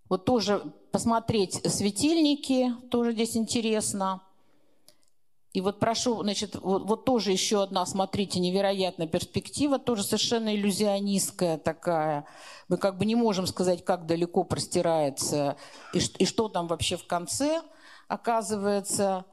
[0.08, 0.62] вот тоже
[0.92, 4.22] посмотреть светильники, тоже здесь интересно.
[5.52, 11.58] И вот прошу, значит, вот, вот тоже еще одна, смотрите, невероятная перспектива, тоже совершенно иллюзионистская
[11.58, 12.26] такая.
[12.68, 15.56] Мы как бы не можем сказать, как далеко простирается
[15.94, 17.62] и, и что там вообще в конце
[18.08, 19.24] оказывается.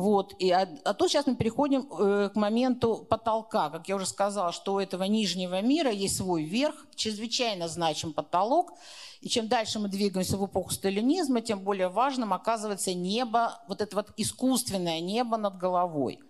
[0.00, 0.34] Вот.
[0.38, 3.68] И, а, а то сейчас мы переходим э, к моменту потолка.
[3.68, 8.72] Как я уже сказала, что у этого нижнего мира есть свой верх, чрезвычайно значим потолок.
[9.20, 13.94] И чем дальше мы двигаемся в эпоху сталинизма, тем более важным оказывается небо, вот это
[13.94, 16.20] вот искусственное небо над головой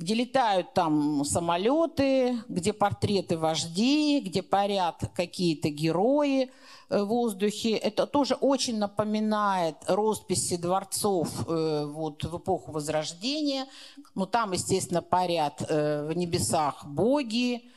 [0.00, 6.50] где летают там самолеты, где портреты вождей, где парят какие-то герои
[6.88, 7.72] э, в воздухе.
[7.72, 13.66] Это тоже очень напоминает росписи дворцов э, вот, в эпоху Возрождения.
[14.14, 17.70] Ну, там, естественно, парят э, в небесах боги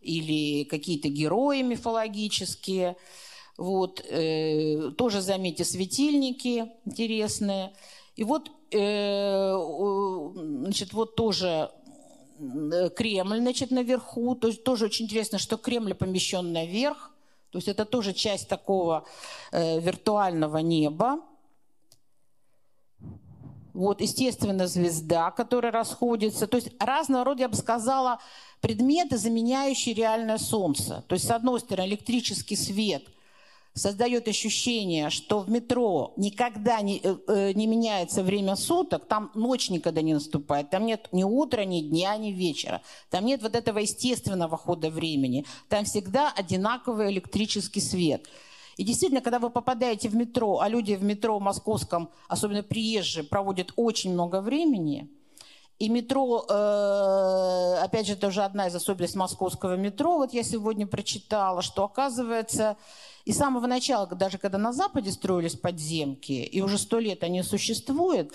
[0.00, 2.96] или какие-то герои мифологические.
[3.58, 4.04] Вот,
[4.98, 7.72] тоже заметьте светильники интересные.
[8.16, 9.54] И вот, э,
[10.62, 11.70] значит, вот тоже
[12.38, 14.34] э, Кремль, значит, наверху.
[14.34, 17.12] То есть тоже очень интересно, что Кремль помещен наверх.
[17.50, 19.06] То есть это тоже часть такого
[19.52, 21.20] э, виртуального неба.
[23.74, 26.46] Вот, естественно, звезда, которая расходится.
[26.46, 28.18] То есть разного рода, я бы сказала,
[28.62, 31.04] предметы, заменяющие реальное солнце.
[31.06, 33.04] То есть, с одной стороны, электрический свет–
[33.76, 39.68] создает ощущение, что в метро никогда не, э, э, не меняется время суток, там ночь
[39.68, 43.78] никогда не наступает, там нет ни утра, ни дня, ни вечера, там нет вот этого
[43.78, 48.26] естественного хода времени, там всегда одинаковый электрический свет.
[48.78, 53.72] И действительно, когда вы попадаете в метро, а люди в метро московском, особенно приезжие, проводят
[53.76, 55.08] очень много времени,
[55.78, 60.16] и метро, э, опять же, это уже одна из особенностей московского метро.
[60.16, 62.78] Вот я сегодня прочитала, что оказывается,
[63.26, 67.42] и с самого начала, даже когда на Западе строились подземки, и уже сто лет они
[67.42, 68.32] существуют,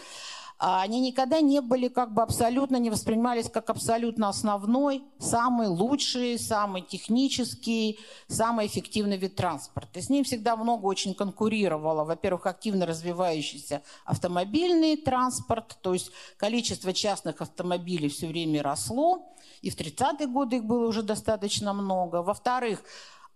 [0.59, 6.37] а они никогда не были как бы абсолютно, не воспринимались как абсолютно основной, самый лучший,
[6.37, 9.97] самый технический, самый эффективный вид транспорта.
[9.97, 12.03] И с ним всегда много очень конкурировало.
[12.03, 19.77] Во-первых, активно развивающийся автомобильный транспорт, то есть количество частных автомобилей все время росло, и в
[19.77, 22.21] 30-е годы их было уже достаточно много.
[22.21, 22.83] Во-вторых,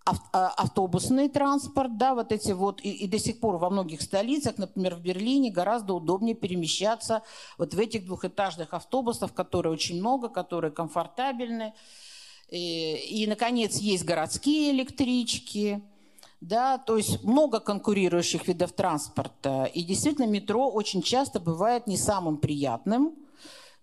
[0.05, 4.95] автобусный транспорт, да, вот эти вот, и, и до сих пор во многих столицах, например,
[4.95, 7.23] в Берлине, гораздо удобнее перемещаться
[7.57, 11.73] вот в этих двухэтажных автобусах, которые очень много, которые комфортабельны.
[12.49, 15.81] И, и, наконец, есть городские электрички,
[16.39, 19.65] да, то есть много конкурирующих видов транспорта.
[19.65, 23.15] И действительно метро очень часто бывает не самым приятным,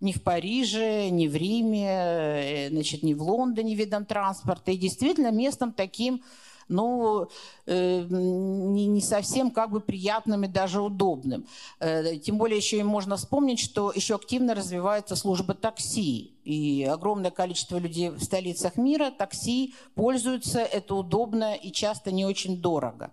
[0.02, 4.72] ни в Париже, ни в Риме, э, значит, ни в Лондоне видом транспорта.
[4.72, 6.22] И действительно местом таким,
[6.68, 7.28] ну,
[7.66, 11.46] э, не, не совсем как бы приятным и даже удобным.
[11.78, 16.32] Э, тем более еще и можно вспомнить, что еще активно развивается служба такси.
[16.44, 22.60] И огромное количество людей в столицах мира такси пользуются, это удобно и часто не очень
[22.60, 23.12] дорого.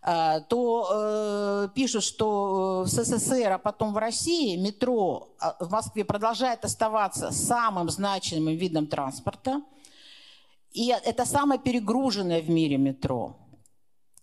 [0.00, 6.04] А, то э, пишут, что в СССР, а потом в России метро а, в Москве
[6.04, 9.60] продолжает оставаться самым значимым видом транспорта.
[10.72, 13.36] И это самое перегруженное в мире метро,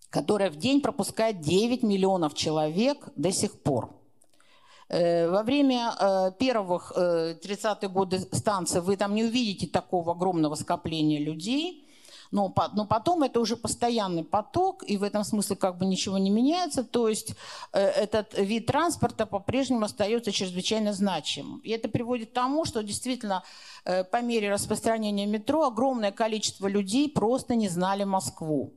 [0.09, 3.93] которое в день пропускает 9 миллионов человек до сих пор.
[4.87, 11.19] Э, во время э, первых 30-х годы станции вы там не увидите такого огромного скопления
[11.19, 11.81] людей–
[12.35, 16.29] но, но потом это уже постоянный поток, и в этом смысле как бы ничего не
[16.29, 16.83] меняется.
[16.83, 17.33] То есть
[17.71, 21.59] э, этот вид транспорта по-прежнему остается чрезвычайно значимым.
[21.59, 23.41] И это приводит к тому, что действительно
[23.85, 28.73] э, по мере распространения метро огромное количество людей просто не знали Москву.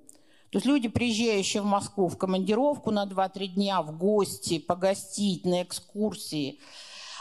[0.51, 5.63] То есть люди, приезжающие в Москву в командировку на 2-3 дня, в гости, погостить, на
[5.65, 6.61] экскурсии–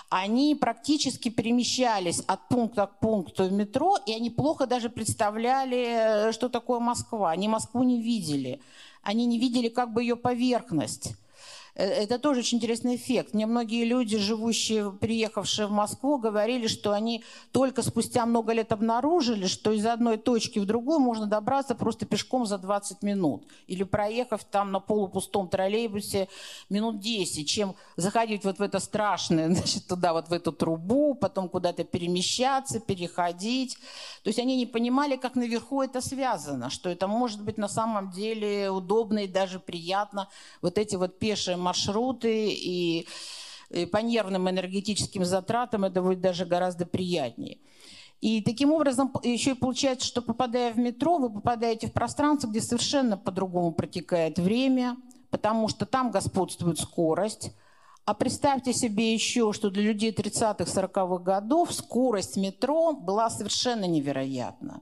[0.10, 6.50] они практически перемещались от пункта к пункту в метро, и они плохо даже представляли, что
[6.50, 7.32] такое Москва.
[7.32, 8.62] Они Москву не видели.
[9.04, 11.14] Они не видели как бы ее поверхность.
[11.78, 13.34] Э, это тоже очень интересный эффект.
[13.34, 19.46] Мне многие люди, живущие, приехавшие в Москву, говорили, что они только спустя много лет обнаружили,
[19.46, 23.46] что из одной точки в другую можно добраться просто пешком за 20 минут.
[23.68, 26.28] Или проехав там на полупустом троллейбусе
[26.70, 31.48] минут 10, чем заходить вот в это страшное, значит, туда вот в эту трубу, потом
[31.48, 33.78] куда-то перемещаться, переходить.
[34.24, 38.10] То есть они не понимали, как наверху это связано, что это может быть на самом
[38.10, 40.28] деле удобно и даже приятно.
[40.64, 43.08] Вот эти вот пешие маршруты и,
[43.70, 47.58] и по нервным энергетическим затратам это будет даже гораздо приятнее.
[48.22, 52.62] И таким образом еще и получается, что попадая в метро, вы попадаете в пространство, где
[52.62, 54.98] совершенно по-другому протекает время,
[55.30, 57.52] потому что там господствует скорость.
[58.06, 64.82] А представьте себе еще, что для людей 30-х, 40-х годов скорость метро была совершенно невероятна.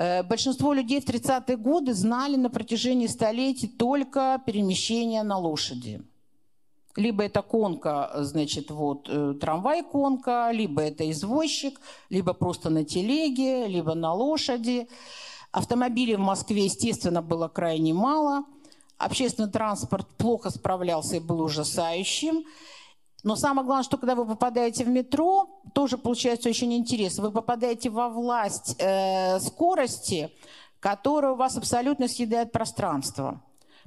[0.00, 6.00] Э, большинство людей в 30-е годы знали на протяжении столетий только перемещение на лошади.
[6.96, 11.78] Либо это конка, значит, вот э, трамвай-конка, либо это извозчик,
[12.08, 14.88] либо просто на телеге, либо на лошади.
[15.52, 18.44] Автомобилей в Москве, естественно, было крайне мало.
[18.96, 22.44] Общественный транспорт плохо справлялся и был ужасающим.
[23.22, 27.24] Но самое главное, что когда вы попадаете в метро, тоже получается очень интересно.
[27.24, 30.30] Вы попадаете во власть э, скорости,
[30.80, 33.42] которая у вас абсолютно съедает пространство.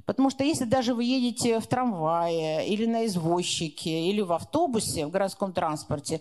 [0.06, 5.10] Потому что если даже вы едете в трамвае или на извозчике или в автобусе, в
[5.10, 6.20] городском транспорте,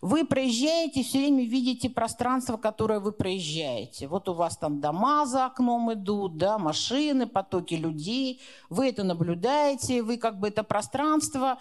[0.00, 4.06] вы проезжаете, все время видите пространство, которое вы проезжаете.
[4.06, 8.40] Вот у вас там дома за окном идут, да, машины, потоки людей.
[8.68, 11.58] Вы это наблюдаете, вы как бы это пространство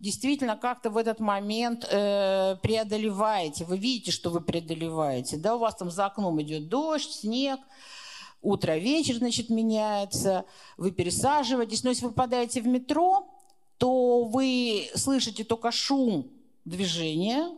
[0.00, 3.64] действительно как-то в этот момент э, преодолеваете.
[3.64, 5.36] Вы видите, что вы преодолеваете.
[5.36, 7.60] Да, у вас там за окном идет дождь, снег,
[8.42, 10.44] утро, вечер, значит, меняется,
[10.76, 11.84] вы пересаживаетесь.
[11.84, 13.28] Но если вы попадаете в метро,
[13.78, 16.30] то вы слышите только шум
[16.64, 17.50] движения,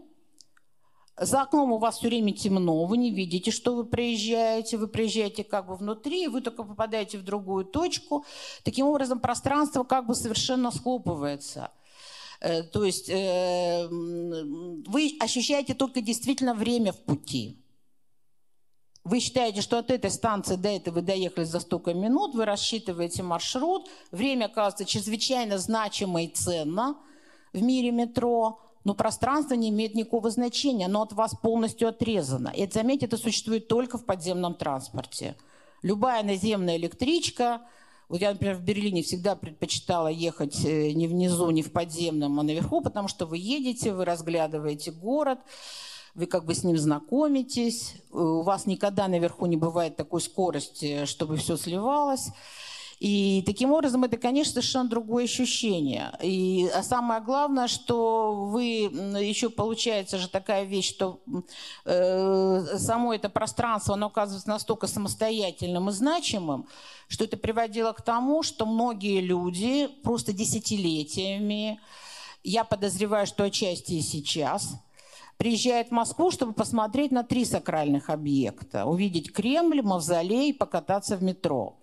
[1.19, 5.45] за окном у вас все время темно, вы не видите, что вы проезжаете, вы проезжаете
[5.45, 8.27] как бы внутри, вы только попадаете в другую точку.
[8.65, 11.71] Таким образом, пространство как бы совершенно схлопывается.
[12.47, 17.61] Э, то есть э, вы ощущаете только действительно время в пути.
[19.03, 23.25] Вы считаете, что от этой станции до этой вы доехали за столько минут, вы рассчитываете
[23.25, 26.97] маршрут, время оказывается чрезвычайно значимо и ценно
[27.53, 32.53] в мире метро, но пространство не имеет никакого значения, оно от вас полностью отрезано.
[32.57, 35.37] И заметьте, это существует только в подземном транспорте.
[35.83, 37.63] Любая наземная электричка,
[38.09, 42.45] вот я, например, в Берлине всегда предпочитала ехать э, не внизу, не в подземном, а
[42.45, 45.41] наверху, потому что вы едете, вы разглядываете город,
[46.15, 51.05] вы как бы с ним знакомитесь, э, у вас никогда наверху не бывает такой скорости,
[51.05, 52.29] чтобы все сливалось.
[52.99, 56.13] И таким образом это, конечно, совершенно другое ощущение.
[56.23, 58.91] И а самое главное, что вы
[59.21, 61.21] еще получается же такая вещь, что
[61.85, 66.67] э, само это пространство, оно оказывается настолько самостоятельным и значимым,
[67.09, 71.81] что это приводило к тому, что многие люди просто десятилетиями,
[72.45, 74.75] я подозреваю, что отчасти и сейчас,
[75.37, 78.87] приезжают в Москву, чтобы посмотреть на три сакральных объекта.
[78.87, 81.77] Увидеть Кремль, Мавзолей, покататься в метро.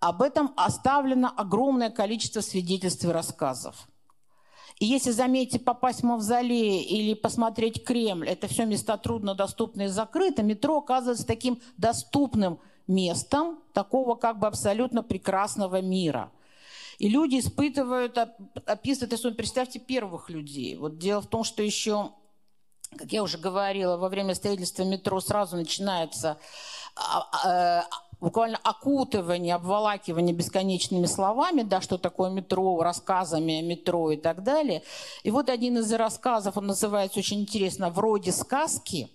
[0.00, 3.86] Об этом оставлено огромное количество свидетельств и рассказов.
[4.78, 10.42] И если, заметьте, попасть в Мавзолей или посмотреть Кремль, это все места труднодоступные и закрыты,
[10.42, 16.32] метро оказывается таким доступным местом такого как бы абсолютно прекрасного мира.
[16.98, 18.16] И люди испытывают,
[18.66, 20.76] описывают, если представьте первых людей.
[20.76, 22.12] Вот дело в том, что еще,
[22.96, 26.38] как я уже говорила, во время строительства метро сразу начинается
[26.96, 27.84] а, а,
[28.20, 34.82] буквально окутывание, обволакивание бесконечными словами, да, что такое метро, рассказами о метро и так далее.
[35.22, 39.08] И вот один из рассказов, он называется очень интересно «Вроде сказки»,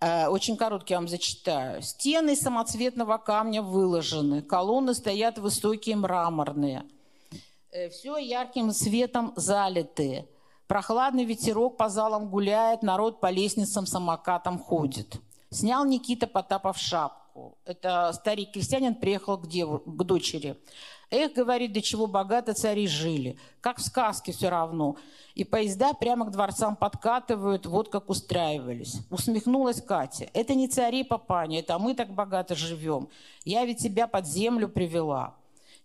[0.00, 1.82] э, очень короткий я вам зачитаю.
[1.82, 6.84] Стены самоцветного камня выложены, колонны стоят высокие мраморные.
[7.70, 10.26] Э, Все ярким светом залиты.
[10.66, 15.16] Прохладный ветерок по залам гуляет, народ по лестницам самокатом ходит.
[15.50, 17.21] Снял Никита Потапов шапку.
[17.64, 20.56] Это старик-крестьянин приехал к, деву, к дочери.
[21.10, 23.38] Эх, говорит, до чего богато цари жили.
[23.60, 24.96] Как в сказке все равно.
[25.34, 28.96] И поезда прямо к дворцам подкатывают, вот как устраивались.
[29.10, 30.30] Усмехнулась Катя.
[30.32, 33.08] Это не цари, папаня, это мы так богато живем.
[33.44, 35.34] Я ведь тебя под землю привела.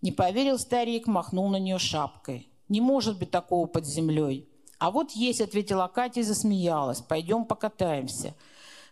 [0.02, 2.50] Не поверил старик, махнул на нее шапкой.
[2.70, 4.48] Не может быть такого под землей.
[4.80, 7.02] А вот есть, ответила Катя и засмеялась.
[7.02, 8.34] Пойдем покатаемся.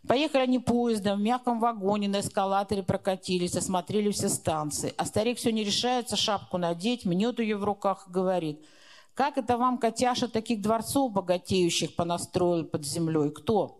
[0.07, 4.93] Поехали они поездом, в мягком вагоне, на эскалаторе прокатились, осмотрели все станции.
[4.97, 8.63] А старик все не решается шапку надеть, мнет ее в руках и говорит,
[9.15, 13.31] как это вам, котяша, таких дворцов богатеющих понастроил под землей?
[13.31, 13.79] Кто?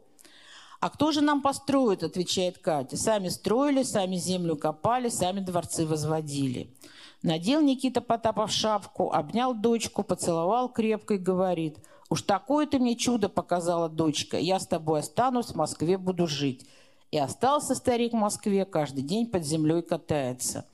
[0.80, 2.98] А кто же нам построит, отвечает Катя.
[2.98, 6.74] Сами строили, сами землю копали, сами дворцы возводили.
[7.22, 11.78] Надел Никита Потапов шапку, обнял дочку, поцеловал крепко и говорит–
[12.10, 14.38] Уж такое ты мне чудо показала, дочка.
[14.38, 16.66] Я с тобой останусь, в Москве буду жить.
[17.12, 20.66] И остался старик в Москве, каждый день под землей катается.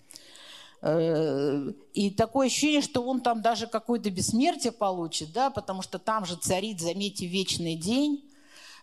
[0.82, 6.26] Э, и такое ощущение, что он там даже какое-то бессмертие получит, да, потому что там
[6.26, 8.26] же царит, заметьте, вечный день.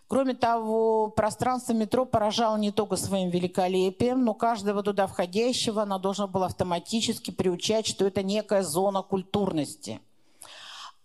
[0.07, 6.25] Кроме того, пространство метро поражало не только своим великолепием, но каждого туда входящего она должна
[6.25, 9.99] была автоматически приучать, что это некая зона культурности–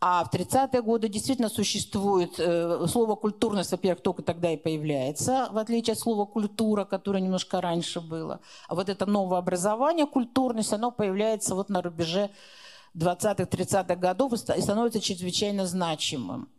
[0.07, 5.57] а в 30-е годы действительно существует э, слово «культурность», во-первых, только тогда и появляется, в
[5.57, 8.41] отличие от слова «культура», которое немножко раньше было.
[8.69, 12.29] А вот это новое образование, культурность, оно появляется вот на рубеже
[12.95, 16.51] 20-30-х годов и становится чрезвычайно значимым.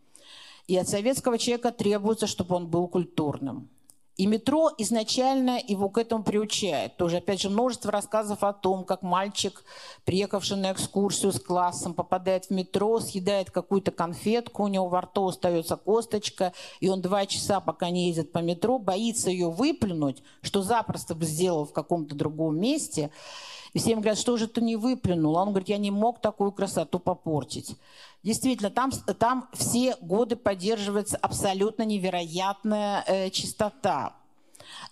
[0.66, 3.70] И от советского человека требуется, чтобы он был культурным.
[4.18, 6.96] И метро изначально его к этому приучает.
[6.96, 9.66] Тоже, опять же, множество рассказов о том, как мальчик,
[10.06, 15.28] приехавший на экскурсию с классом, попадает в метро, съедает какую-то конфетку, у него во рту
[15.28, 20.62] остается косточка, и он два часа, пока не ездит по метро, боится ее выплюнуть, что
[20.62, 23.12] запросто бы сделал в каком-то другом месте.
[23.76, 25.38] И всем говорят, что же ты не выплюнул?
[25.38, 27.76] А он говорит, я не мог такую красоту попортить.
[28.24, 34.16] Действительно, там, там все годы поддерживается абсолютно невероятная э, чистота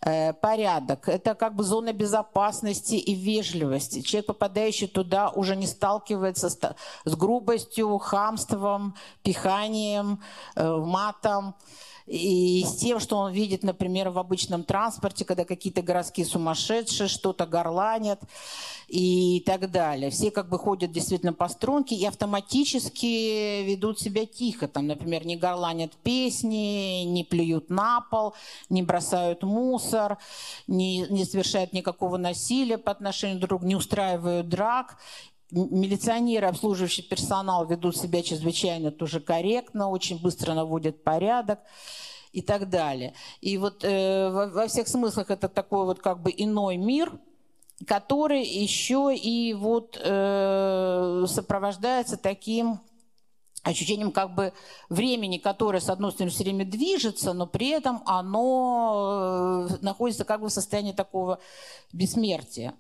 [0.02, 1.08] э, порядок.
[1.08, 4.02] Это как бы зона безопасности и вежливости.
[4.02, 6.76] Человек, попадающий туда, уже не сталкивается с,
[7.06, 10.22] с грубостью, хамством, пиханием,
[10.58, 11.56] э, матом
[12.06, 17.46] и с тем, что он видит, например, в обычном транспорте, когда какие-то городские сумасшедшие что-то
[17.46, 18.20] горланят
[18.88, 20.10] и так далее.
[20.10, 24.68] Все как бы ходят действительно по струнке и автоматически ведут себя тихо.
[24.68, 28.34] Там, например, не горланят песни, не плюют на пол,
[28.70, 30.18] не бросают мусор,
[30.68, 34.98] не, не совершают никакого насилия по отношению друг к другу, не устраивают драк
[35.54, 41.60] милиционеры, обслуживающий персонал ведут себя чрезвычайно тоже корректно, очень быстро наводят порядок
[42.32, 43.14] и так далее.
[43.42, 47.12] И вот э, во, во всех смыслах это такой вот как бы иной мир,
[47.86, 52.80] который еще и вот э, сопровождается таким
[53.64, 54.54] ощущением как бы
[54.90, 60.42] времени, которое, с одной стороны, все время движется, но при этом оно э, находится как
[60.42, 61.40] бы в состоянии такого
[61.94, 62.74] бессмертия.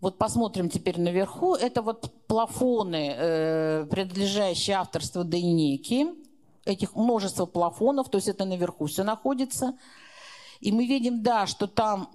[0.00, 1.54] Вот посмотрим теперь наверху.
[1.54, 6.06] Это вот плафоны, э, принадлежащие авторству Дейнеки.
[6.64, 9.74] Этих множество плафонов, то есть это наверху все находится.
[10.60, 12.10] И мы видим, да, что там,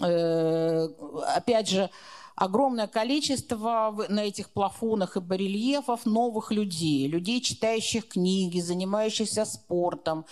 [0.00, 0.88] э,
[1.36, 1.90] опять же,
[2.36, 7.08] огромное количество на этих плафонах и барельефов новых людей.
[7.08, 10.26] Людей, читающих книги, занимающихся спортом,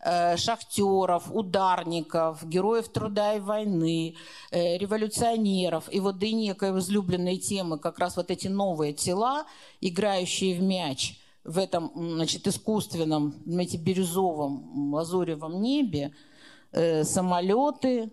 [0.00, 4.16] шахтеров, ударников, героев труда и войны,
[4.50, 5.92] э, революционеров.
[5.92, 9.46] И вот до некой возлюбленной темы как раз вот эти новые тела,
[9.80, 16.14] играющие в мяч в этом значит, искусственном, знаете, бирюзовом, лазуревом небе,
[16.72, 18.10] э, самолеты,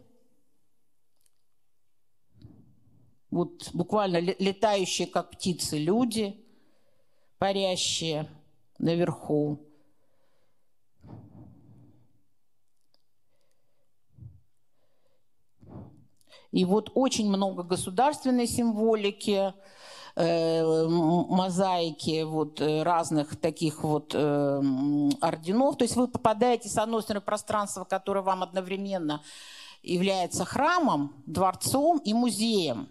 [3.30, 6.42] вот буквально летающие, как птицы, люди,
[7.38, 8.30] парящие
[8.80, 9.60] наверху.
[16.56, 19.54] И вот очень много государственной символики,
[20.16, 24.62] э, мозаики вот э, разных таких вот э,
[25.20, 25.76] орденов.
[25.76, 29.22] То есть вы попадаете, с одной стороны, в пространство, которое вам одновременно
[29.84, 32.88] является храмом, дворцом и музеем.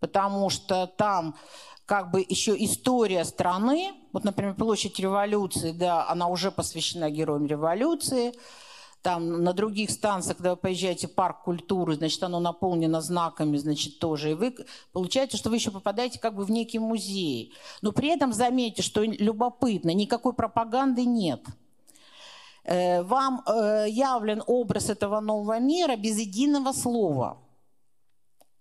[0.00, 1.34] Потому что там
[1.84, 8.32] как бы еще история страны, вот, например, площадь революции, да, она уже посвящена героям революции,
[9.04, 13.98] там на других станциях, когда вы поезжаете в парк культуры, значит, оно наполнено знаками, значит,
[13.98, 14.30] тоже.
[14.30, 14.56] И вы
[14.92, 17.52] получаете, что вы еще попадаете как бы в некий музей.
[17.82, 21.42] Но при этом заметьте, что любопытно, никакой пропаганды нет.
[22.64, 27.36] Э, вам э, явлен образ этого нового мира без единого слова–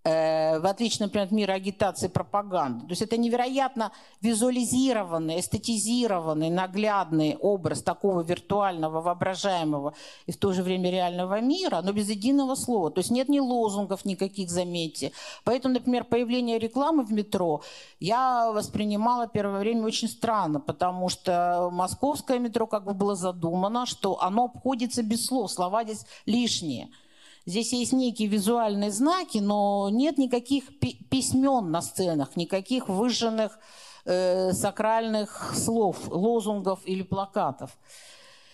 [0.06, 2.86] в отличие, например, от мира агитации и пропаганды.
[2.88, 9.93] То есть это невероятно визуализированный, эстетизированный, наглядный образ такого виртуального, воображаемого
[10.26, 12.91] и в то же время реального мира, но без единого слова.
[12.91, 15.14] То есть нет ни лозунгов никаких, заметьте.
[15.45, 17.62] Поэтому, например, появление рекламы в метро
[18.01, 24.22] я воспринимала первое время очень странно, потому что московское метро как бы было задумано, что
[24.22, 26.89] оно обходится без слов, слова здесь лишние–
[27.46, 33.60] Здесь есть некие визуальные знаки, но нет никаких письмен на сценах, никаких выжженных
[34.06, 37.78] э, сакральных слов, лозунгов или плакатов.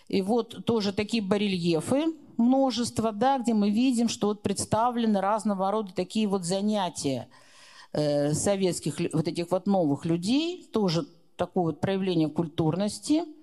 [0.07, 2.05] И вот тоже такие барельефы,
[2.37, 7.29] множество, да, где мы видим, что вот представлены разного рода такие вот занятия
[7.93, 13.23] э, советских вот этих вот новых людей, тоже такое вот проявление культурности–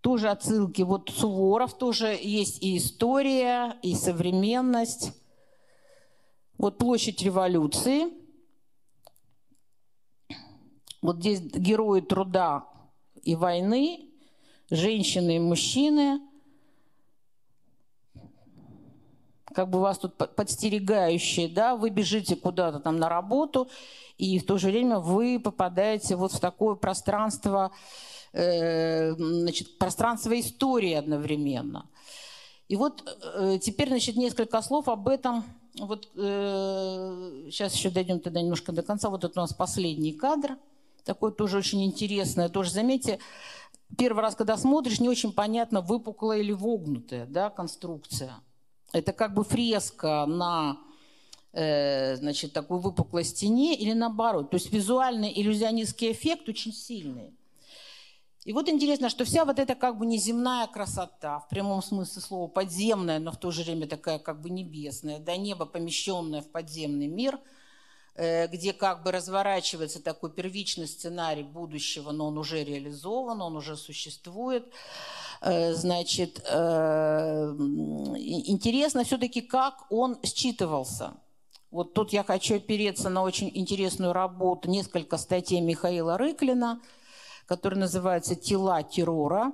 [0.00, 0.82] тоже отсылки.
[0.82, 5.12] Вот Суворов тоже есть и история, и современность.
[6.58, 8.08] Вот площадь революции.
[11.02, 12.66] Вот здесь герои труда
[13.22, 14.10] и войны,
[14.70, 16.20] женщины и мужчины.
[19.52, 23.68] Как бы вас тут подстерегающие, да, вы бежите куда-то там на работу,
[24.16, 27.72] и в то же время вы попадаете вот в такое пространство,
[28.32, 31.90] Э, значит, пространство истории одновременно.
[32.68, 33.02] И вот
[33.34, 35.42] э, теперь, значит, несколько слов об этом.
[35.80, 39.10] Вот э, сейчас еще дойдем тогда немножко до конца.
[39.10, 40.58] Вот это у нас последний кадр.
[41.04, 42.48] Такой тоже очень интересный.
[42.48, 43.18] Тоже заметьте,
[43.98, 48.34] первый раз, когда смотришь, не очень понятно, выпуклая или вогнутая да, конструкция.
[48.92, 50.78] Это как бы фреска на
[51.52, 54.50] э, значит, такой выпуклой стене или наоборот.
[54.50, 57.34] То есть визуальный иллюзионистский эффект очень сильный.
[58.44, 62.48] И вот интересно, что вся вот эта как бы неземная красота, в прямом смысле слова
[62.48, 67.06] подземная, но в то же время такая как бы небесная, до неба помещенная в подземный
[67.06, 67.38] мир,
[68.14, 73.76] э, где как бы разворачивается такой первичный сценарий будущего, но он уже реализован, он уже
[73.76, 74.72] существует.
[75.42, 77.54] Э, значит, э,
[78.16, 81.12] интересно все-таки, как он считывался.
[81.70, 86.80] Вот тут я хочу опереться на очень интересную работу, несколько статей Михаила Рыклина–
[87.50, 89.52] который называется «Тела террора».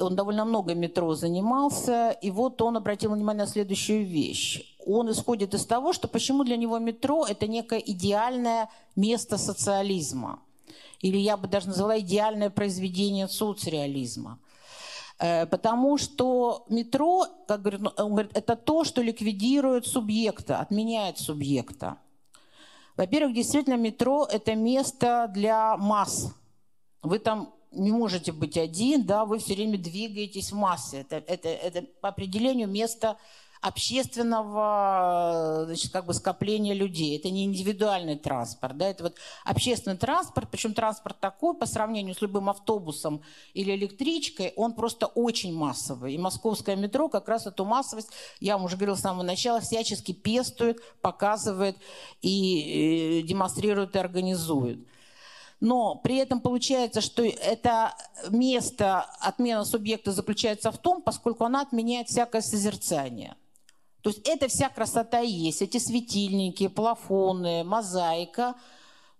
[0.00, 4.74] Он довольно много метро занимался, и вот он обратил внимание на следующую вещь.
[4.86, 10.40] Он исходит из того, что почему для него метро– это некое идеальное место социализма.
[11.00, 14.38] Или я бы даже назвала идеальное произведение соцреализма.
[15.18, 21.98] Э, потому что метро, как говорит, он говорит, это то, что ликвидирует субъекта, отменяет субъекта.
[22.96, 26.32] Во-первых, действительно, метро– это место для масс,
[27.02, 31.00] вы там не можете быть один, да, вы все время двигаетесь в массе.
[31.00, 33.16] Это, это, это по определению место
[33.60, 37.18] общественного значит, как бы скопления людей.
[37.18, 38.76] Это не индивидуальный транспорт.
[38.76, 38.88] Да?
[38.88, 43.22] Это вот общественный транспорт, причем транспорт такой по сравнению с любым автобусом
[43.52, 46.14] или электричкой, он просто очень массовый.
[46.14, 48.08] И московское метро как раз эту массовость,
[48.40, 51.76] я вам уже говорила с самого начала, всячески пестует, показывает
[52.22, 54.89] и э, демонстрирует и организует
[55.60, 57.94] но при этом получается, что это
[58.30, 63.36] место отмена субъекта заключается в том, поскольку она отменяет всякое созерцание.
[64.00, 68.54] То есть это вся красота есть, эти светильники, плафоны, мозаика.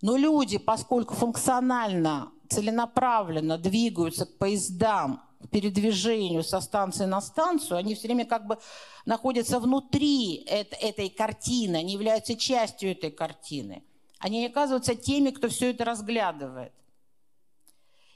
[0.01, 7.95] Но люди, поскольку функционально, целенаправленно двигаются к поездам, к передвижению со станции на станцию, они
[7.95, 8.59] все время как бы
[9.05, 13.85] находятся внутри этой картины, они являются частью этой картины.
[14.21, 16.73] Они оказываются теми, кто все это разглядывает.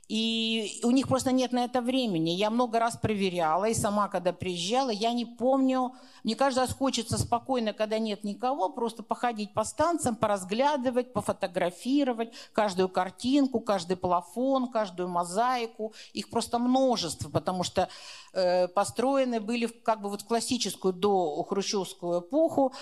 [0.08, 2.30] И у них просто нет на это времени.
[2.30, 5.92] Я много раз проверяла, и сама, когда приезжала, я не помню.
[6.24, 12.90] Мне каждый раз хочется спокойно, когда нет никого, просто походить по станциям, поразглядывать, пофотографировать каждую
[12.90, 15.94] картинку, каждый плафон, каждую мозаику.
[16.12, 17.88] Их просто множество, потому что
[18.34, 22.72] э, построены были как бы вот в классическую до хрущевскую эпоху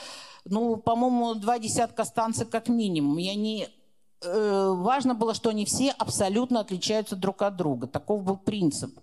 [0.45, 3.17] ну, по-моему, два десятка станций как минимум.
[3.17, 3.82] Они э,
[4.25, 7.87] важно было, что они все абсолютно отличаются друг от друга.
[7.87, 8.99] Таков был принцип.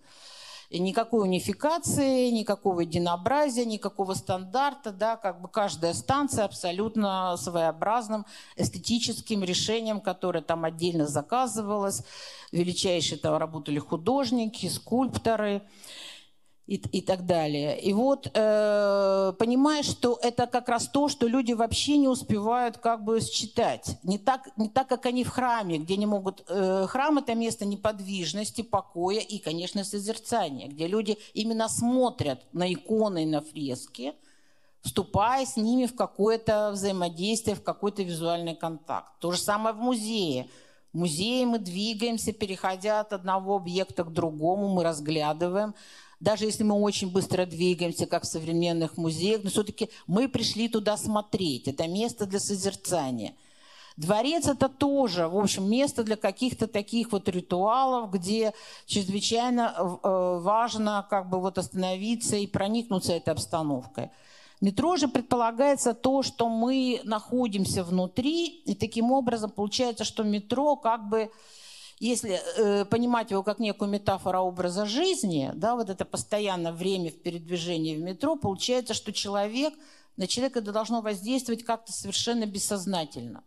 [0.72, 9.99] Никакой унификации, никакого единообразия, никакого стандарта, да, как бы каждая станция абсолютно своеобразным эстетическим решением,
[9.99, 12.03] которое там отдельно заказывалось.
[12.51, 15.63] Величайшие там работали художники, скульпторы.
[16.70, 17.82] И, и так далее.
[17.82, 23.03] И вот э, понимаешь, что это как раз то, что люди вообще не успевают как
[23.03, 23.97] бы считать.
[24.03, 26.43] Не так, не так как они в храме, где не могут...
[26.47, 33.24] Э, храм– это место неподвижности, покоя и, конечно, созерцания, где люди именно смотрят на иконы
[33.24, 34.13] и на фрески,
[34.84, 39.11] вступая с ними в какое-то взаимодействие, в какой-то визуальный контакт.
[39.20, 40.47] То же самое в музее.
[40.93, 45.74] В музее мы двигаемся, переходя от одного объекта к другому, мы разглядываем–
[46.20, 50.97] даже если мы очень быстро двигаемся, как в современных музеях, но все-таки мы пришли туда
[50.97, 51.67] смотреть.
[51.67, 53.34] Это место для созерцания.
[53.95, 58.53] Дворец– это тоже, в общем, место для каких-то таких вот ритуалов, где
[58.86, 64.09] чрезвычайно э, важно как бы вот остановиться и проникнуться этой обстановкой.
[64.61, 71.09] Метро же предполагается то, что мы находимся внутри, и таким образом получается, что метро как
[71.09, 71.30] бы
[71.99, 77.21] если э, понимать его как некую метафору образа жизни, да, вот это постоянное время в
[77.21, 79.73] передвижении в метро, получается, что человек,
[80.15, 83.43] на человека это должно воздействовать как-то совершенно бессознательно.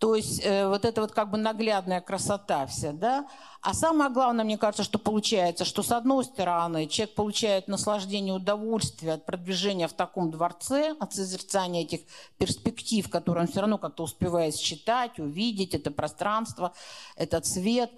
[0.00, 3.28] То есть э, вот это вот как бы наглядная красота вся, да.
[3.60, 9.12] А самое главное, мне кажется, что получается, что с одной стороны человек получает наслаждение, удовольствие
[9.12, 12.00] от продвижения в таком дворце, от созерцания этих
[12.38, 16.72] перспектив, которые он все равно как-то успевает считать, увидеть, это пространство,
[17.14, 17.92] этот цвет.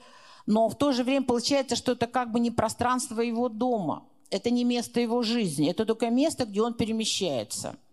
[0.44, 4.50] Но в то же время получается, что это как бы не пространство его дома, это
[4.50, 7.76] не место его жизни, это только место, где он перемещается–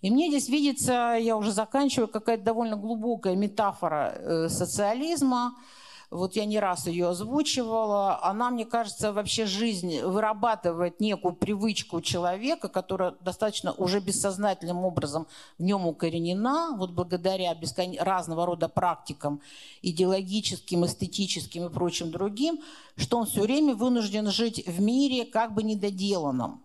[0.00, 5.56] и мне здесь видится, я уже заканчиваю, какая-то довольно глубокая метафора э, социализма.
[6.10, 8.24] Вот я не раз ее озвучивала.
[8.24, 15.26] Она, мне кажется, вообще жизнь вырабатывает некую привычку человека, которая достаточно уже бессознательным образом
[15.58, 17.96] в нем укоренена, вот благодаря бескон...
[17.98, 19.42] разного рода практикам
[19.82, 22.60] идеологическим, эстетическим и прочим другим,
[22.96, 26.64] что он все время вынужден жить в мире как бы недоделанном,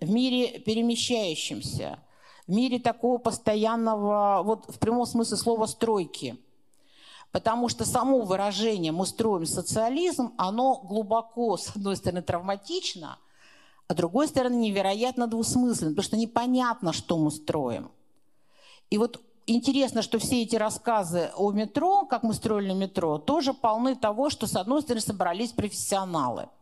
[0.00, 1.98] в мире перемещающемся–
[2.46, 6.36] в мире такого постоянного, вот в прямом смысле слова «стройки».
[7.32, 13.18] Потому что само выражение «мы строим социализм», оно глубоко, с одной стороны, травматично,
[13.88, 17.90] а с другой стороны, невероятно двусмысленно, потому что непонятно, что мы строим.
[18.90, 23.96] И вот интересно, что все эти рассказы о метро, как мы строили метро, тоже полны
[23.96, 26.48] того, что, с одной стороны, собрались профессионалы–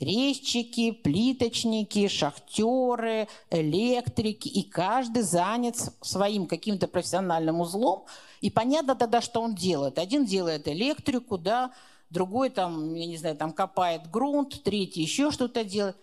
[0.00, 8.04] резчики, плиточники, шахтеры, электрики, и каждый занят своим каким-то профессиональным узлом.
[8.40, 9.98] И понятно тогда, что он делает.
[9.98, 11.72] Один делает электрику, да,
[12.10, 15.96] другой там, я не знаю, там копает грунт, третий еще что-то делает.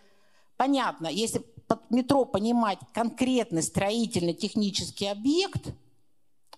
[0.58, 5.74] Понятно, если под метро понимать конкретный строительный технический объект,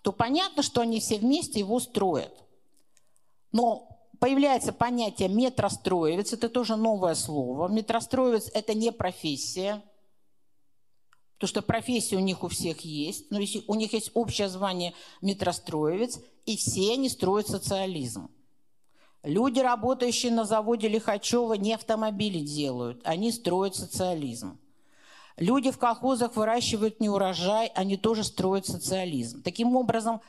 [0.01, 2.33] то понятно, что они все вместе его строят.
[3.51, 3.94] Но
[4.25, 7.67] появляется понятие метростроевец, это тоже новое слово.
[7.67, 9.83] Метростроевец– это не профессия,
[11.35, 16.19] потому что профессия у них у всех есть, но у них есть общее звание метростроевец,
[16.47, 18.31] и все они строят социализм.
[19.21, 24.57] Люди, работающие на заводе Лихачева, не автомобили делают, они строят социализм.
[25.37, 29.43] Люди в колхозах выращивают неурожай, они тоже строят социализм.
[29.43, 30.19] Таким образом,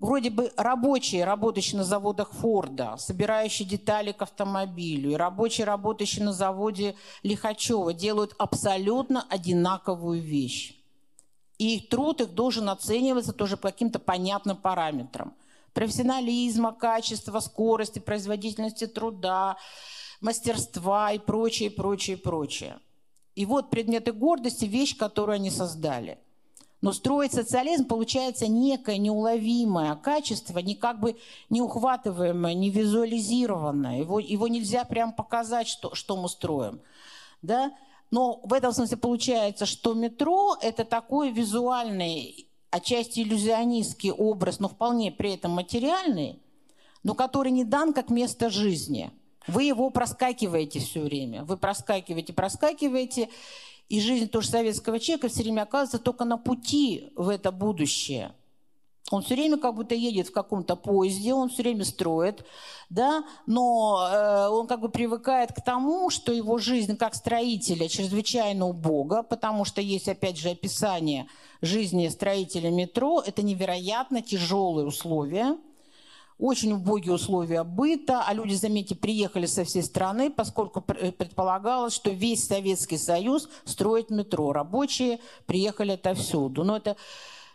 [0.00, 6.32] вроде бы рабочие, работающие на заводах Форда, собирающие детали к автомобилю, и рабочие, работающие на
[6.32, 10.74] заводе Лихачева, делают абсолютно одинаковую вещь.
[11.58, 15.34] И их труд их должен оцениваться тоже по каким-то понятным параметрам.
[15.74, 19.56] Профессионализма, качества, скорости, производительности труда,
[20.20, 22.78] мастерства и прочее, прочее, прочее.
[23.34, 26.18] И вот предметы гордости– вещь, которую они создали–
[26.80, 31.16] но строить социализм получается некое неуловимое качество, не как бы
[31.50, 34.00] неухватываемое, не визуализированное.
[34.00, 36.80] Его, его нельзя прям показать, что, что мы строим.
[37.42, 37.72] Да?
[38.10, 45.10] Но в этом смысле получается, что метро– это такой визуальный, отчасти иллюзионистский образ, но вполне
[45.10, 46.40] при этом материальный,
[47.02, 49.10] но который не дан как место жизни.
[49.48, 51.42] Вы его проскакиваете все время.
[51.42, 53.30] Вы проскакиваете, проскакиваете,
[53.88, 58.32] и жизнь тоже советского человека все время оказывается только на пути в это будущее.
[59.10, 62.44] Он все время как будто едет в каком-то поезде, он все время строит,
[62.90, 68.66] да, но э, он как бы привыкает к тому, что его жизнь как строителя чрезвычайно
[68.66, 71.26] убога, потому что есть опять же описание
[71.62, 75.56] жизни строителя метро, это невероятно тяжелые условия,
[76.38, 82.10] очень убогие условия быта, а люди, заметьте, приехали со всей страны, поскольку э, предполагалось, что
[82.10, 84.52] весь Советский Союз строит метро.
[84.52, 86.64] Рабочие приехали отовсюду.
[86.64, 86.96] Но это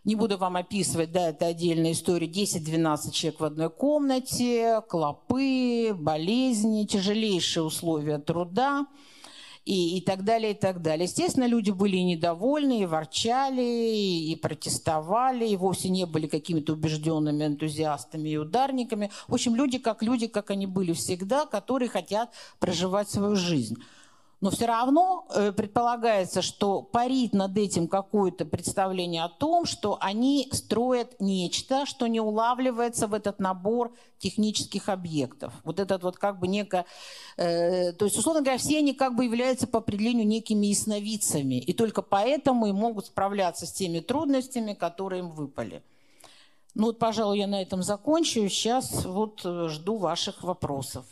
[0.04, 2.28] Не буду вам описывать, да, это отдельная история.
[2.28, 8.86] 10-12 человек в одной комнате, клопы, болезни, тяжелейшие условия труда
[9.66, 11.06] и, и так далее, и так далее.
[11.06, 16.74] Естественно, люди были и недовольны, и ворчали, и, и протестовали, и вовсе не были какими-то
[16.74, 19.10] убежденными энтузиастами и ударниками.
[19.28, 23.78] В общем, люди как люди, как они были всегда, которые хотят проживать свою жизнь.
[24.44, 30.50] Но все равно э, предполагается, что парит над этим какое-то представление о том, что они
[30.52, 35.54] строят нечто, что не улавливается в этот набор технических объектов.
[35.64, 36.84] Вот этот вот как бы неко...
[37.38, 41.56] Э, то есть, условно говоря, все они как бы являются по определению некими ясновидцами.
[41.62, 45.84] И только поэтому и могут справляться с теми трудностями, которые им выпали.
[46.76, 48.50] Ну вот, пожалуй, я на этом закончу.
[48.50, 51.06] Сейчас вот э, жду ваших вопросов.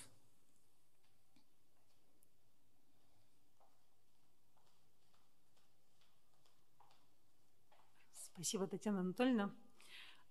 [8.41, 9.55] Спасибо, Татьяна Анатольевна.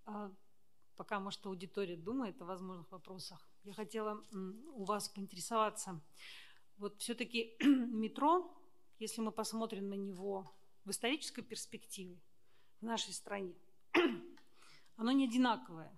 [0.05, 0.33] А,
[0.97, 6.01] пока, может, аудитория думает о возможных вопросах, я хотела у вас поинтересоваться.
[6.77, 8.53] Вот все-таки метро,
[8.99, 10.53] если мы посмотрим на него
[10.85, 12.21] в исторической перспективе
[12.81, 13.55] в нашей стране,
[14.97, 15.97] оно не одинаковое.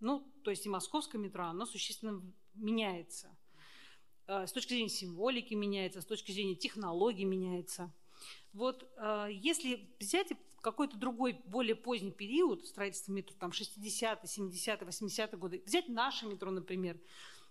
[0.00, 2.20] Ну, то есть и московское метро, оно существенно
[2.54, 3.30] меняется.
[4.26, 7.94] А, с точки зрения символики меняется, с точки зрения технологий меняется.
[8.52, 10.32] Вот а, если взять
[10.62, 16.50] какой-то другой, более поздний период строительства метро, там 60-е, 70-е, 80-е годы, взять наше метро,
[16.50, 16.98] например,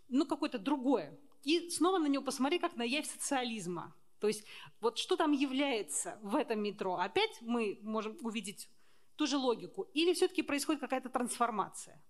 [0.08, 3.94] ну какое-то другое, и снова на него посмотреть как на явь социализма.
[4.20, 4.46] То есть
[4.80, 6.96] вот что там является в этом метро?
[6.96, 8.70] Опять мы можем увидеть
[9.16, 9.84] ту же логику?
[9.94, 12.02] Или все-таки происходит какая-то трансформация?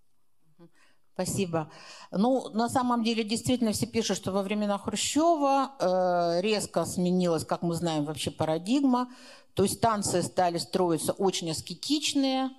[1.13, 1.69] Спасибо.
[2.11, 7.61] Ну, на самом деле, действительно, все пишут, что во времена Хрущева э, резко сменилась, как
[7.61, 9.09] мы знаем, вообще парадигма.
[9.53, 12.49] То есть станции стали строиться очень аскетичные,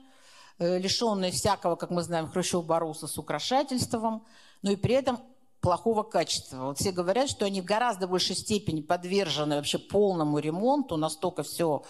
[0.59, 4.25] э, лишенные всякого, как мы знаем, Хрущев боролся с украшательством,
[4.61, 5.21] но и при этом
[5.61, 6.67] плохого качества.
[6.67, 11.85] Вот все говорят, что они в гораздо большей степени подвержены вообще полному ремонту, настолько все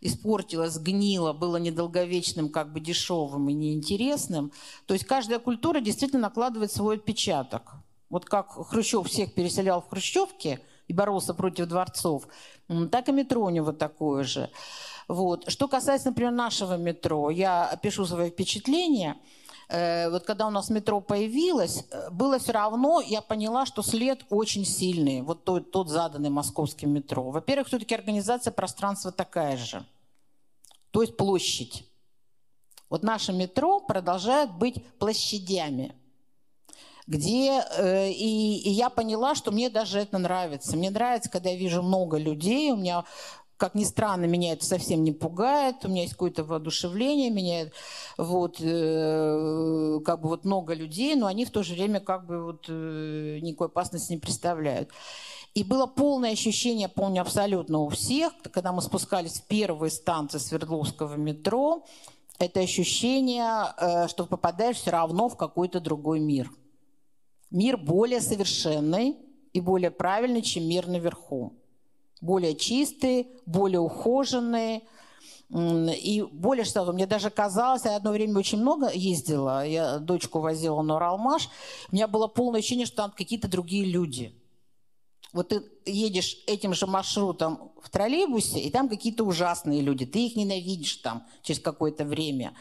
[0.00, 4.52] испортилось, гнило, было недолговечным, как бы дешевым и неинтересным.
[4.86, 7.72] То есть каждая культура действительно накладывает свой отпечаток.
[8.08, 12.26] Вот как Хрущев всех переселял в Хрущевке и боролся против дворцов,
[12.90, 14.50] так и метро у него такое же.
[15.06, 15.50] Вот.
[15.50, 19.16] Что касается, например, нашего метро, я опишу свои впечатления.
[19.70, 24.24] Э, вот когда у нас метро появилось, э, было все равно, я поняла, что след
[24.28, 27.30] очень сильный, вот тот, тот заданный московским метро.
[27.30, 29.84] Во-первых, все-таки организация пространства такая же,
[30.90, 31.86] то есть площадь.
[32.88, 35.94] Вот наше метро продолжает быть площадями
[37.06, 40.76] где э, и, и я поняла, что мне даже это нравится.
[40.76, 43.04] Мне нравится, когда я вижу много людей, у меня
[43.60, 47.70] как ни странно, меня это совсем не пугает, у меня есть какое-то воодушевление, меня
[48.16, 52.42] вот, э, как бы вот много людей, но они в то же время как бы
[52.42, 54.88] вот э, никакой опасности не представляют.
[55.52, 61.16] И было полное ощущение, помню, абсолютно у всех, когда мы спускались в первые станции Свердловского
[61.16, 61.84] метро,
[62.38, 66.50] это ощущение, э, что попадаешь все равно в какой-то другой мир.
[67.50, 69.18] Мир более совершенный
[69.52, 71.59] и более правильный, чем мир наверху
[72.20, 74.82] более чистые, более ухоженные.
[75.52, 80.80] И более что, мне даже казалось, я одно время очень много ездила, я дочку возила
[80.80, 81.48] на Уралмаш,
[81.90, 84.32] у меня было полное ощущение, что там какие-то другие люди.
[85.32, 90.36] Вот ты едешь этим же маршрутом в троллейбусе, и там какие-то ужасные люди, ты их
[90.36, 92.52] ненавидишь там через какое-то время.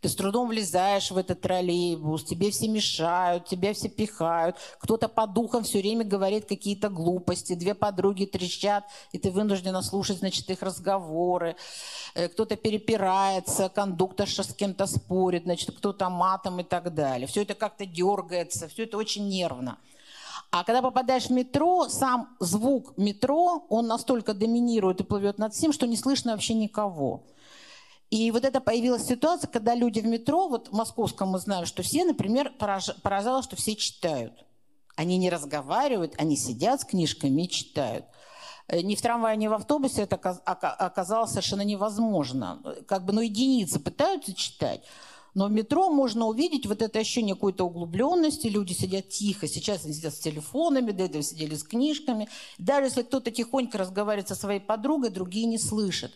[0.00, 4.56] Ты с трудом влезаешь в этот троллейбус, тебе все мешают, тебя все пихают.
[4.78, 10.18] Кто-то по духам все время говорит какие-то глупости, две подруги трещат, и ты вынуждена слушать,
[10.18, 11.56] значит, их разговоры.
[12.14, 17.26] Э, кто-то перепирается, кондукторша с кем-то спорит, значит, кто-то матом и так далее.
[17.26, 19.78] Все это как-то дергается, все это очень нервно.
[20.50, 25.72] А когда попадаешь в метро, сам звук метро, он настолько доминирует и плывет над всем,
[25.72, 27.26] что не слышно вообще никого.
[28.10, 31.82] И вот это появилась ситуация, когда люди в метро, вот в московском мы знаем, что
[31.82, 34.46] все, например, поражало, что все читают.
[34.96, 38.06] Они не разговаривают, они сидят с книжками и читают.
[38.68, 42.62] Э, ни в трамвае, ни в автобусе это оказалось совершенно невозможно.
[42.86, 44.82] Как бы, ну, единицы пытаются читать,
[45.34, 48.46] но в метро можно увидеть вот это ощущение какой-то углубленности.
[48.48, 49.46] Люди сидят тихо.
[49.46, 52.28] Сейчас они сидят с телефонами, до этого сидели с книжками.
[52.58, 56.12] Даже если кто-то тихонько разговаривает со своей подругой, другие не слышат.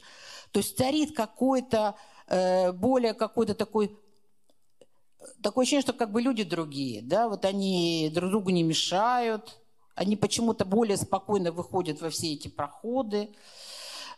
[0.51, 1.95] То есть царит какой-то
[2.29, 3.97] э, более какой-то такой
[5.43, 9.61] такое ощущение, что как бы люди другие, да, вот они друг другу не мешают,
[9.95, 13.31] они почему-то более спокойно выходят во все эти проходы.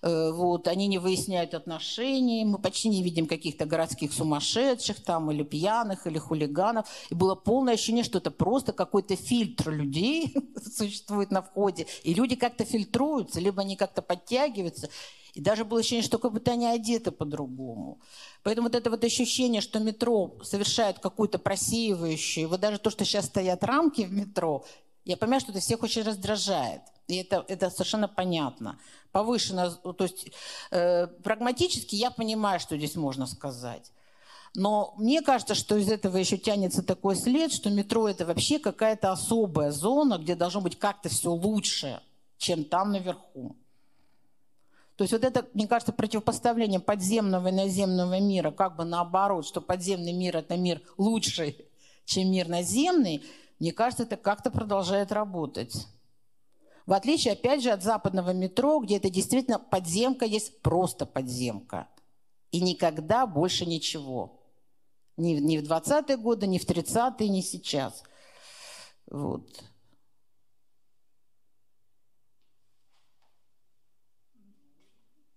[0.04, 5.42] Э, вот, они не выясняют отношений, мы почти не видим каких-то городских сумасшедших там, или
[5.42, 6.86] пьяных, или хулиганов.
[7.08, 10.34] И было полное ощущение, что это просто какой-то фильтр людей
[10.76, 14.90] существует на входе, и люди как-то фильтруются, либо они как-то подтягиваются.
[15.32, 17.98] И даже было ощущение, что как будто они одеты по-другому.
[18.42, 23.24] Поэтому вот это вот ощущение, что метро совершает какую-то просеивающую, вот даже то, что сейчас
[23.24, 24.66] стоят рамки в метро,
[25.04, 26.82] я понимаю, что это всех очень раздражает.
[27.06, 28.78] И это, это совершенно понятно.
[29.12, 30.30] Повышено, то есть
[30.70, 33.92] э, прагматически я понимаю, что здесь можно сказать.
[34.54, 39.10] Но мне кажется, что из этого еще тянется такой след, что метро это вообще какая-то
[39.10, 42.00] особая зона, где должно быть как-то все лучше,
[42.38, 43.56] чем там наверху.
[44.96, 49.60] То есть вот это, мне кажется, противопоставление подземного и наземного мира, как бы наоборот, что
[49.60, 51.66] подземный мир– это мир лучший,
[52.04, 53.24] чем мир наземный,
[53.58, 55.86] мне кажется, это как-то продолжает работать.
[56.86, 61.88] В отличие, опять же, от западного метро, где это действительно подземка есть просто подземка.
[62.50, 64.40] И никогда больше ничего.
[65.16, 68.02] Ни, ни в 20-е годы, ни в 30-е, ни сейчас.
[69.06, 69.48] Вот.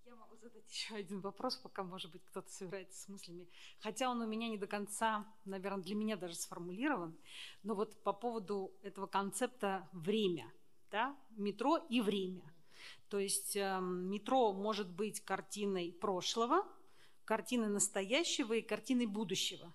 [0.06, 3.48] Я могу задать еще один вопрос, пока, может быть, кто-то собирается с мыслями.
[3.80, 7.18] Хотя он у меня не до конца, наверное, для меня даже сформулирован.
[7.64, 10.52] Но вот по поводу этого концепта «время»
[10.92, 12.54] да, метро и время.
[13.10, 16.66] То есть э, метро может быть картиной прошлого,
[17.26, 19.74] картиной настоящего и картиной будущего.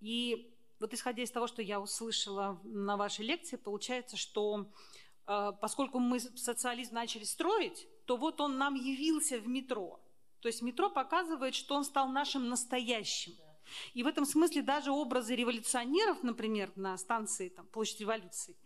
[0.00, 4.70] И вот исходя из того, что я услышала на вашей лекции, получается, что
[5.26, 10.00] э, поскольку мы социализм начали строить, то вот он нам явился в метро.
[10.40, 13.34] То есть метро показывает, что он стал нашим настоящим.
[13.92, 18.56] И в этом смысле даже образы революционеров, например, на станции там, Площадь революции,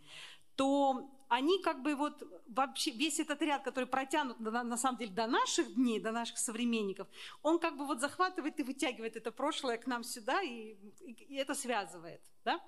[0.55, 5.11] то они как бы вот вообще весь этот ряд, который протянут на, на самом деле
[5.11, 7.09] до наших дней, до наших современников,
[7.41, 11.35] он как бы вот захватывает и вытягивает это прошлое к нам сюда и, и, и
[11.35, 12.61] это связывает, да?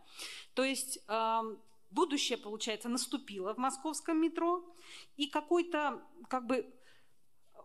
[0.55, 1.41] То есть э,
[1.89, 4.63] будущее, получается, наступило в московском метро
[5.17, 6.73] и какой-то как бы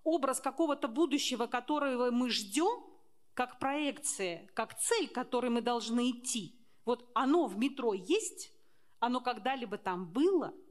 [0.05, 2.85] образ какого-то будущего, которого мы ждем,
[3.35, 6.59] как проекция, как цель, к которой мы должны идти.
[6.85, 8.53] Вот оно в метро есть,
[8.99, 10.55] оно когда-либо там было–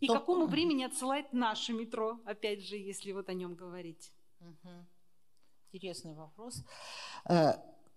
[0.00, 4.12] и к какому времени отсылает наше метро, опять же, если вот о нем говорить?
[5.72, 6.64] Интересный вопрос.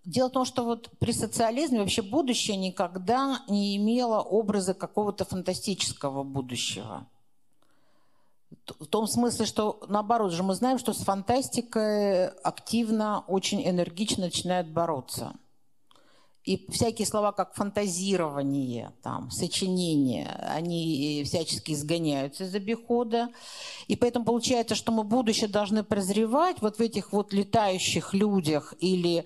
[0.05, 6.23] Дело в том, что вот при социализме вообще будущее никогда не имело образа какого-то фантастического
[6.23, 7.07] будущего.
[8.79, 14.67] В том смысле, что наоборот же мы знаем, что с фантастикой активно, очень энергично начинают
[14.67, 15.33] бороться.
[16.43, 23.29] И всякие слова, как фантазирование, там, сочинение, они всячески изгоняются из обихода.
[23.87, 29.25] И поэтому получается, что мы будущее должны прозревать вот в этих вот летающих людях или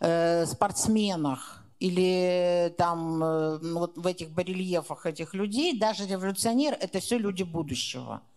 [0.00, 7.18] э, спортсменах, или там э, вот в этих барельефах этих людей, даже революционер– это все
[7.18, 8.22] люди будущего–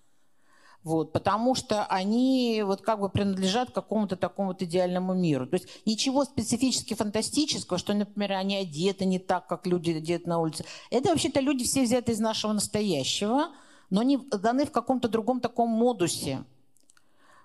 [0.87, 5.45] вот, потому что они вот как бы принадлежат какому-то такому вот идеальному миру.
[5.45, 10.39] То есть ничего специфически фантастического, что, например, они одеты не так, как люди одеты на
[10.39, 10.63] улице.
[10.89, 13.49] Это вообще-то люди все взяты из нашего настоящего,
[13.89, 16.45] но они даны в каком-то другом таком модусе.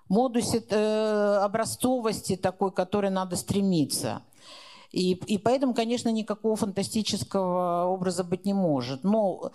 [0.07, 4.21] Модусе э, образцовости такой, который надо стремиться.
[4.93, 9.03] И, и поэтому, конечно, никакого фантастического образа быть не может.
[9.03, 9.51] Но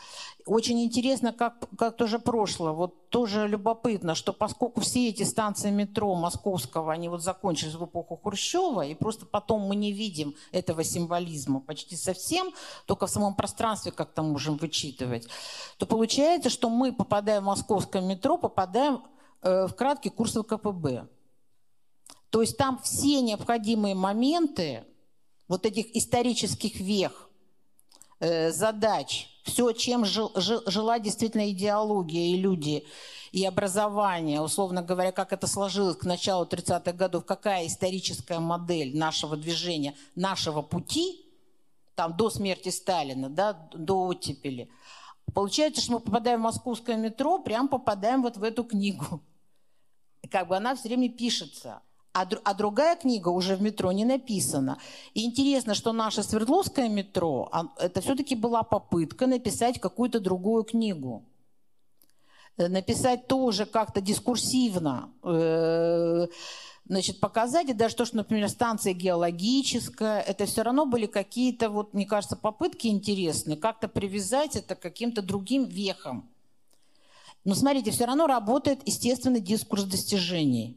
[0.46, 2.74] очень интересно, как, как тоже прошло.
[2.74, 8.20] Вот тоже любопытно, что поскольку все эти станции метро московского, они вот закончились в эпоху
[8.20, 12.52] Хрущева, и просто потом мы не видим этого символизма почти совсем,
[12.86, 15.28] только в самом пространстве как-то можем вычитывать,
[15.76, 19.04] то получается, что мы, попадаем в московское метро, попадаем
[19.42, 21.06] э, в краткий курс ВКПБ.
[22.30, 24.84] То есть там все необходимые моменты,
[25.48, 27.28] вот этих исторических вех,
[28.20, 32.84] э, задач, все, чем жил, жил, жила действительно идеология и люди,
[33.32, 39.36] и образование, условно говоря, как это сложилось к началу 30-х годов, какая историческая модель нашего
[39.36, 41.24] движения, нашего пути,
[41.94, 44.70] там до смерти Сталина, да, до оттепели.
[45.34, 49.22] Получается, что мы попадаем в московское метро, прям попадаем вот в эту книгу.
[50.30, 51.82] Как бы она все время пишется
[52.22, 54.78] а, а другая книга уже в метро не написана.
[55.14, 61.24] И интересно, что наше Свердловское метро, это все-таки была попытка написать какую-то другую книгу.
[62.58, 66.26] Э, написать тоже как-то дискурсивно, э,
[66.86, 71.94] значит, показать, и даже то, что, например, станция геологическая, это все равно были какие-то, вот,
[71.94, 76.28] мне кажется, попытки интересные, как-то привязать это к каким-то другим вехам.
[77.44, 80.76] Но смотрите, все равно работает естественный дискурс достижений.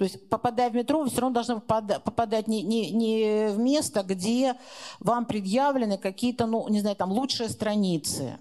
[0.00, 4.02] То есть, попадая в метро, вы все равно должны попадать не, не, не в место,
[4.02, 4.56] где
[4.98, 8.40] вам предъявлены какие-то, ну, не знаю, там, лучшие страницы.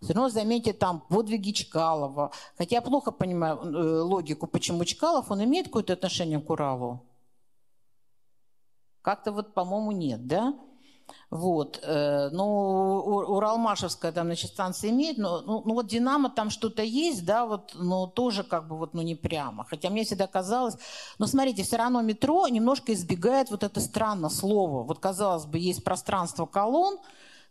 [0.00, 2.32] Все равно заметьте там подвиги Чкалова.
[2.58, 7.06] Хотя я плохо понимаю э, логику, почему Чкалов, он имеет какое-то отношение к Уралу?
[9.02, 10.52] Как-то вот, по-моему, нет, да?
[11.30, 11.80] Вот.
[11.82, 12.44] Э, ну,
[13.06, 17.72] Уралмашевская там, значит, станция имеет, но ну, ну вот Динамо там что-то есть, да, вот,
[17.74, 19.64] но тоже как бы вот, ну не прямо.
[19.64, 20.76] Хотя мне всегда казалось,
[21.18, 24.82] но смотрите, все равно метро немножко избегает вот это странно слово.
[24.82, 26.98] Вот казалось бы, есть пространство колонн,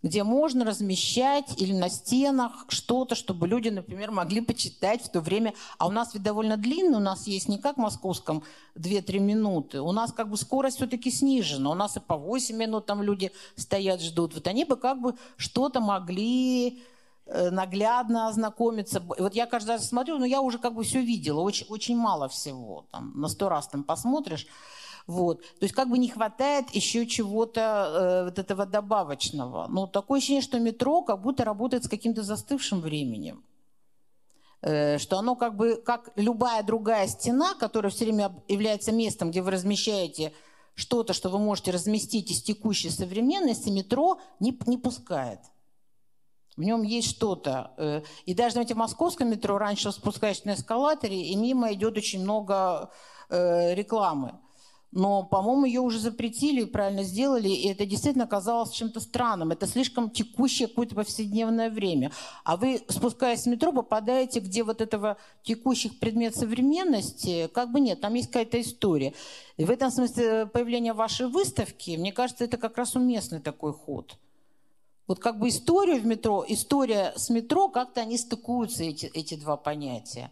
[0.04, 5.54] где можно размещать или на стенах что-то, чтобы люди, например, могли почитать в то время.
[5.78, 8.44] А у нас ведь довольно длинный, у нас есть не как в московском
[8.76, 12.86] 2-3 минуты, у нас как бы скорость все-таки снижена, у нас и по 8 минут
[12.86, 14.34] там люди стоят, ждут.
[14.34, 16.82] Вот они бы как бы что-то могли
[17.28, 19.04] э, наглядно ознакомиться.
[19.20, 22.28] Вот я каждый раз смотрю, но я уже как бы все видела, очень, очень мало
[22.28, 22.86] всего.
[22.92, 24.48] Там, на сто раз там посмотришь.
[25.08, 25.42] Вот.
[25.42, 29.68] То есть как бы не хватает еще чего-то э, вот этого добавочного.
[29.68, 33.44] Но такое ощущение, что метро как будто работает с каким-то застывшим временем.
[34.62, 39.42] Э, что оно как бы, как любая другая стена, которая все время является местом, где
[39.42, 40.34] вы размещаете
[40.76, 45.40] что-то, что вы можете разместить из текущей современности, метро не, не пускает.
[46.58, 47.72] В нем есть что-то.
[47.78, 52.22] Э, и даже, знаете, в московском метро раньше спускаешься на эскалаторе, и мимо идет очень
[52.22, 52.92] много
[53.30, 54.40] э, рекламы
[54.92, 59.52] но, по-моему, ее уже запретили, правильно сделали, и это действительно казалось чем-то странным.
[59.52, 62.12] Это слишком текущее какое-то повседневное время.
[62.44, 68.02] А вы, спускаясь с метро, попадаете, где вот этого текущих предмет современности, как бы нет,
[68.02, 69.14] там есть какая-то история.
[69.56, 74.18] И в этом смысле появление вашей выставки, мне кажется, это как раз уместный такой ход.
[75.08, 79.56] Вот как бы история в метро, история с метро, как-то они стыкуются, эти, эти два
[79.58, 80.32] понятия.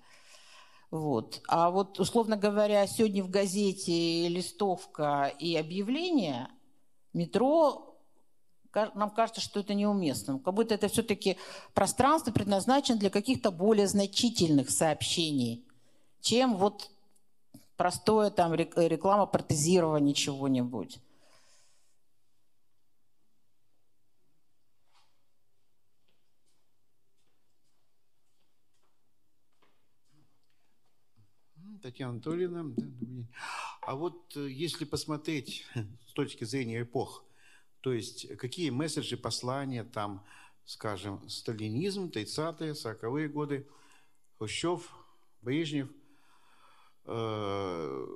[0.91, 1.41] Вот.
[1.47, 6.49] А вот, условно говоря, сегодня в газете листовка и объявление,
[7.13, 7.95] метро,
[8.73, 10.39] нам кажется, что это неуместно.
[10.39, 11.37] Как будто это все-таки
[11.73, 15.65] пространство предназначено для каких-то более значительных сообщений,
[16.21, 16.89] чем вот
[17.77, 20.99] простое там реклама протезирования чего-нибудь.
[31.81, 32.73] Татьяна Анатольевна.
[33.81, 35.65] А вот э, если посмотреть
[36.07, 37.23] с точки зрения эпох,
[37.81, 40.25] то есть какие месседжи, послания там,
[40.65, 43.67] скажем, сталинизм, 30-е, 40-е годы,
[44.37, 44.93] Хрущев,
[45.41, 45.89] Брежнев,
[47.05, 48.07] э,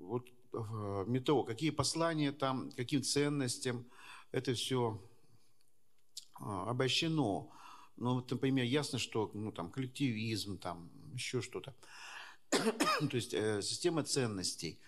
[0.00, 3.84] вот в метро, какие послания там, каким ценностям,
[4.32, 5.00] это все
[6.38, 7.50] э, обращено.
[7.96, 11.74] Ну, например, ясно, что ну, там, коллективизм, там, еще что-то.
[12.50, 14.78] то есть э, система ценностей.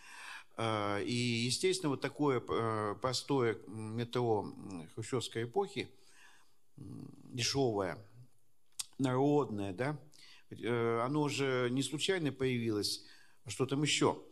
[0.57, 4.53] Э, и, естественно, вот такое э, простое метро
[4.95, 5.89] хрущевской эпохи,
[6.77, 7.99] дешевое,
[8.99, 9.99] народное, да,
[11.05, 13.05] оно уже не случайно появилось,
[13.45, 14.23] а что там еще.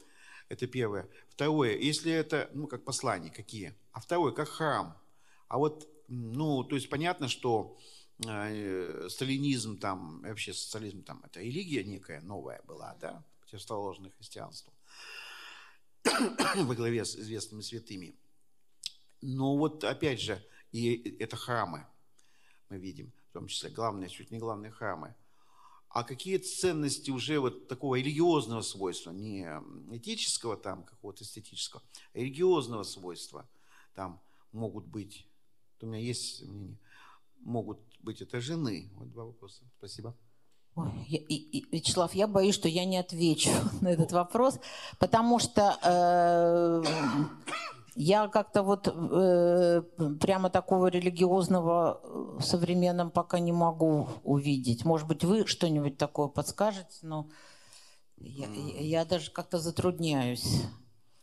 [0.49, 1.09] Это первое.
[1.29, 3.75] Второе, если это, ну, как послание, какие?
[3.93, 4.97] А второе, как храм.
[5.49, 11.85] А вот, ну, то есть понятно, что Э, сталинизм там, вообще социализм там, это религия
[11.85, 14.73] некая новая была, да, противоположная христианству,
[16.57, 18.15] во главе с известными святыми.
[19.21, 20.43] Но вот опять же,
[20.73, 21.87] и это храмы,
[22.71, 25.15] мы видим, в том числе главные, чуть не главные храмы.
[25.89, 29.47] А какие ценности уже вот такого религиозного свойства, не
[29.91, 33.49] этического там, какого-то эстетического, а религиозного свойства
[33.95, 34.21] там
[34.53, 35.27] могут быть?
[35.83, 36.79] у меня есть мнение
[37.47, 38.91] могут быть это жены?
[38.95, 39.65] Вот два вопроса.
[39.79, 40.17] Спасибо.
[40.77, 43.51] Ой, я, и, и, Вячеслав, я боюсь, что я не отвечу
[43.81, 44.59] на этот вопрос,
[44.99, 46.83] потому что э,
[47.97, 49.83] я как-то вот э,
[50.21, 52.01] прямо такого религиозного
[52.39, 54.85] в современном пока не могу увидеть.
[54.85, 57.29] Может быть, вы что-нибудь такое подскажете, но
[58.19, 58.47] я,
[58.79, 60.63] я даже как-то затрудняюсь.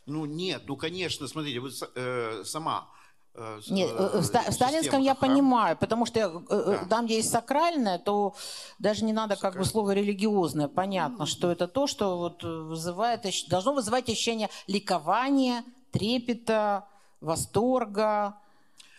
[0.06, 3.03] Ну нет, ну конечно, смотрите, вы э, сама Э,
[3.68, 6.86] Нет, э, в, в сталинском я понимаю, потому что э, да.
[6.88, 8.36] там, где есть сакральное, то
[8.78, 10.68] даже не надо как бы слово религиозное.
[10.68, 16.88] Понятно, что это то, что вот вызывает, должно вызывать ощущение ликования, трепета,
[17.22, 18.36] восторга.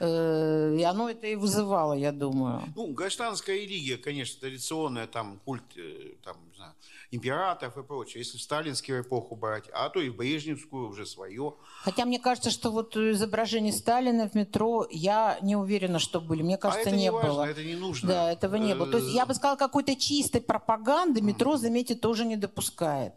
[0.00, 2.62] Э, и оно это и вызывало, я думаю.
[2.74, 6.72] Ну, гражданская религия, конечно, традиционная, там культ э, там, не знаю,
[7.14, 8.20] императоров и прочее.
[8.20, 11.54] Если в сталинскую эпоху брать, а то и в брежневскую уже свое.
[11.82, 16.42] Хотя мне кажется, что вот изображение Сталина в метро, я не уверена, что были.
[16.42, 17.22] Мне кажется, а это не, не было.
[17.22, 18.08] важно, это не нужно.
[18.08, 18.90] Да, этого не было.
[18.90, 23.14] То есть я бы сказала, какой-то чистой пропаганды метро, заметьте, тоже не допускает.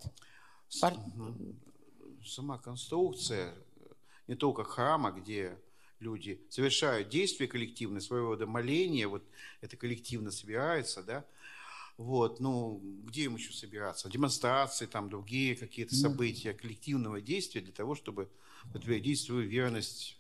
[0.82, 0.94] Пар...
[2.26, 3.54] Сама конструкция,
[4.28, 5.58] не только храма, где
[6.00, 9.24] люди совершают действия коллективные, своего рода моления, вот
[9.62, 11.26] это коллективно собирается, да,
[11.98, 14.10] вот, ну, где им еще собираться?
[14.10, 18.30] Демонстрации, там, другие какие-то события коллективного действия для того, чтобы
[18.72, 20.20] подтвердить свою верность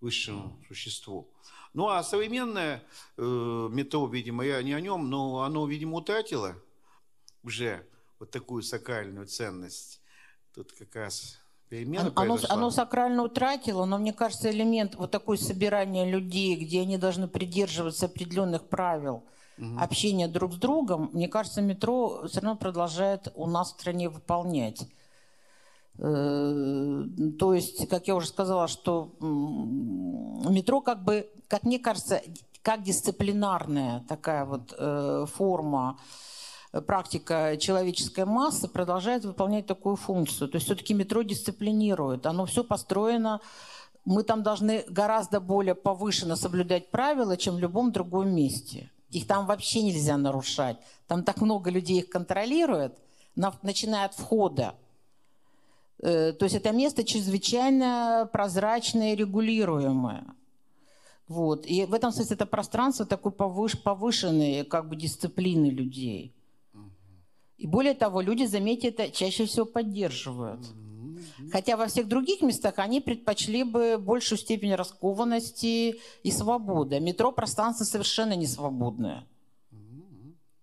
[0.00, 1.32] высшему существу.
[1.72, 2.82] Ну, а современное
[3.16, 6.54] э, метро, видимо, я не о нем, но оно, видимо, утратило
[7.42, 7.86] уже
[8.18, 10.00] вот такую сакральную ценность.
[10.54, 16.10] Тут как раз перемена оно, оно сакрально утратило, но мне кажется, элемент вот такой собирания
[16.10, 19.24] людей, где они должны придерживаться определенных правил
[19.58, 19.78] угу.
[19.78, 24.86] общения друг с другом, мне кажется, метро все равно продолжает у нас в стране выполнять.
[25.98, 27.04] Э,
[27.38, 32.22] то есть, как я уже сказала, что метро как бы, как мне кажется,
[32.62, 35.98] как дисциплинарная такая вот э, форма
[36.86, 40.48] практика человеческой массы продолжает выполнять такую функцию.
[40.48, 42.26] То есть все-таки метро дисциплинирует.
[42.26, 43.40] Оно все построено
[44.08, 48.90] мы там должны гораздо более повышенно соблюдать правила, чем в любом другом месте.
[49.10, 50.76] Их там вообще нельзя нарушать.
[51.06, 52.98] Там так много людей их контролирует,
[53.34, 54.74] начиная от входа.
[56.00, 60.24] Э, то есть это место чрезвычайно прозрачное и регулируемое.
[61.26, 61.66] Вот.
[61.66, 66.34] И в этом смысле это пространство такой повыш, повышенной как бы, дисциплины людей.
[67.56, 70.60] И более того, люди, заметьте, это чаще всего поддерживают.
[71.52, 77.00] Хотя во всех других местах они предпочли бы большую степень раскованности и свободы.
[77.00, 79.26] Метро пространство совершенно не свободное.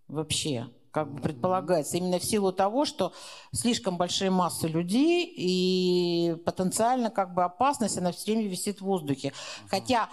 [0.07, 3.11] Вообще как бы предполагается, именно в силу того, что
[3.51, 9.33] слишком большие массы людей и потенциально как бы опасность, она все время висит в воздухе.
[9.67, 10.07] Хотя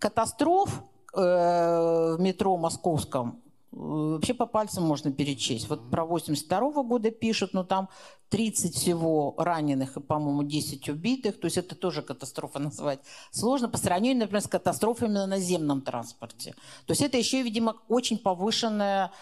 [0.00, 0.82] катастроф
[1.14, 3.43] э, в метро московском
[3.74, 5.68] вообще по пальцам можно перечесть.
[5.68, 7.88] Вот про 82 года пишут, но там
[8.30, 11.40] 30 всего раненых и, по-моему, 10 убитых.
[11.40, 16.54] То есть это тоже катастрофа назвать сложно по сравнению, например, с катастрофами на наземном транспорте.
[16.86, 19.12] То есть это еще, видимо, очень повышенное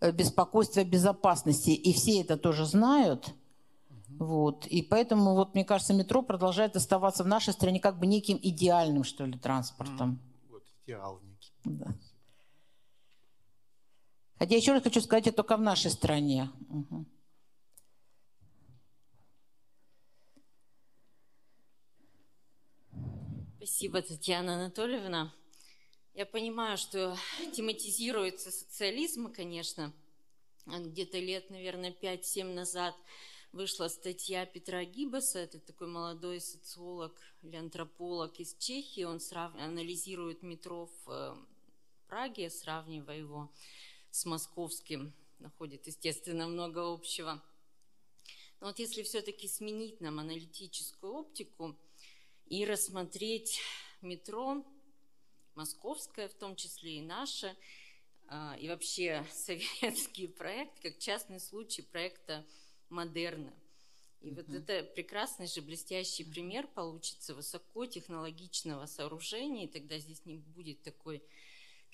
[0.00, 1.70] э, беспокойство безопасности.
[1.70, 3.34] И все это тоже знают.
[4.18, 4.66] Вот.
[4.66, 9.02] И поэтому, вот, мне кажется, метро продолжает оставаться в нашей стране как бы неким идеальным,
[9.02, 10.20] что ли, транспортом.
[10.50, 11.52] Вот, идеал некий.
[11.64, 11.94] Да.
[14.44, 16.50] Хотя еще раз хочу сказать, это только в нашей стране.
[16.68, 17.06] Угу.
[23.56, 25.32] Спасибо, Татьяна Анатольевна.
[26.12, 27.16] Я понимаю, что
[27.54, 29.94] тематизируется социализм, конечно.
[30.66, 32.94] Где-то лет, наверное, 5-7 назад
[33.52, 39.04] вышла статья Петра Гиббеса, это такой молодой социолог или антрополог из Чехии.
[39.04, 39.54] Он срав...
[39.54, 41.34] анализирует метро в э,
[42.08, 43.50] Праге, сравнивая его
[44.14, 47.42] с московским находит, естественно, много общего.
[48.60, 51.76] Но вот если все-таки сменить нам аналитическую оптику
[52.46, 53.60] и рассмотреть
[54.02, 54.64] метро,
[55.56, 57.56] московское в том числе и наше,
[58.28, 62.46] а, и вообще советский проект, как частный случай проекта
[62.90, 63.52] «Модерна».
[64.20, 70.84] И вот это прекрасный же блестящий пример получится высокотехнологичного сооружения, и тогда здесь не будет
[70.84, 71.20] такой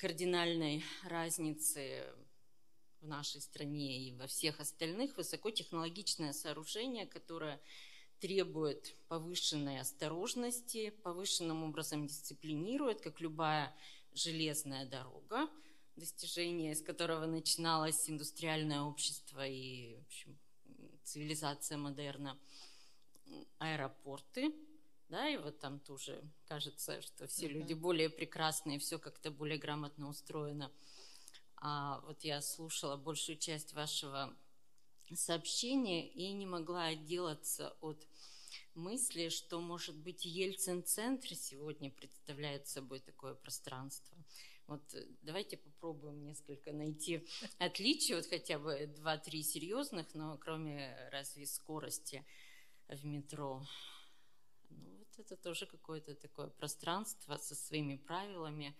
[0.00, 2.06] кардинальной разницы
[3.02, 7.60] в нашей стране и во всех остальных высокотехнологичное сооружение, которое
[8.18, 13.76] требует повышенной осторожности, повышенным образом дисциплинирует, как любая
[14.14, 15.50] железная дорога,
[15.96, 20.38] достижение из которого начиналось индустриальное общество и в общем,
[21.04, 22.38] цивилизация модерна,
[23.58, 24.50] аэропорты,
[25.10, 27.52] да, и вот там тоже кажется, что все uh-huh.
[27.52, 30.72] люди более прекрасные, все как-то более грамотно устроено.
[31.56, 34.34] А вот я слушала большую часть вашего
[35.14, 38.06] сообщения и не могла отделаться от
[38.74, 44.16] мысли, что, может быть, Ельцин-центр сегодня представляет собой такое пространство.
[44.68, 47.26] Вот э, давайте попробуем несколько найти
[47.58, 52.24] отличий, вот хотя бы два-три серьезных, но кроме разве скорости
[52.88, 53.66] в метро
[55.20, 58.76] это тоже какое-то такое пространство со своими правилами.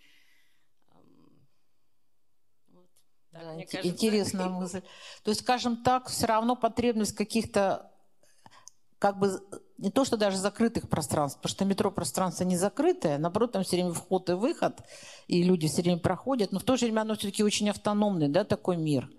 [2.67, 2.89] Вот.
[3.31, 3.87] Так, да, кажется...
[3.87, 4.81] Интересная мысль.
[5.23, 7.91] То есть, скажем так, все равно потребность каких-то
[8.99, 9.41] как бы
[9.79, 13.77] не то, что даже закрытых пространств, потому что метро пространство не закрытое, наоборот, там все
[13.77, 14.79] время вход и выход,
[15.27, 18.43] и люди все время проходят, но в то же время оно все-таки очень автономный, да,
[18.43, 19.09] такой мир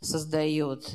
[0.00, 0.90] создает.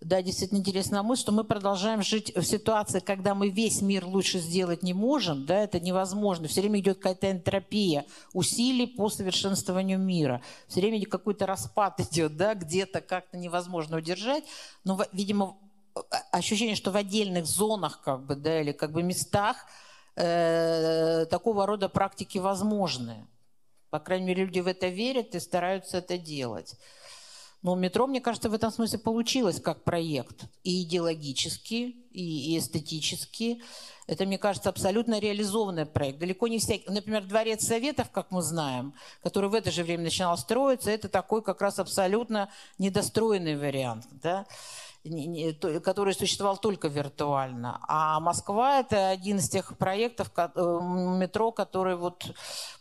[0.00, 4.40] Да, действительно интересная мысль, что мы продолжаем жить в ситуации, когда мы весь мир лучше
[4.40, 6.48] сделать не можем, да, это невозможно.
[6.48, 10.42] Все время идет какая-то энтропия усилий по совершенствованию мира.
[10.66, 14.44] Все время какой-то распад идет, да, где-то как-то невозможно удержать.
[14.82, 15.56] Но, видимо,
[16.32, 19.66] ощущение, что в отдельных зонах, как бы, да, или как бы местах
[20.16, 23.26] э, такого рода практики возможны.
[23.90, 26.76] По крайней мере, люди в это верят и стараются это делать.
[27.62, 33.62] Но метро, мне кажется, в этом смысле получилось как проект и идеологически, и, и эстетически.
[34.08, 36.18] Это, мне кажется, абсолютно реализованный проект.
[36.18, 36.90] Далеко не всякий.
[36.90, 41.42] Например, Дворец Советов, как мы знаем, который в это же время начинал строиться, это такой
[41.42, 44.06] как раз абсолютно недостроенный вариант.
[44.10, 44.46] Да?
[45.82, 47.80] Который существовал только виртуально.
[47.88, 52.24] А Москва– это один из тех проектов э, метро, который вот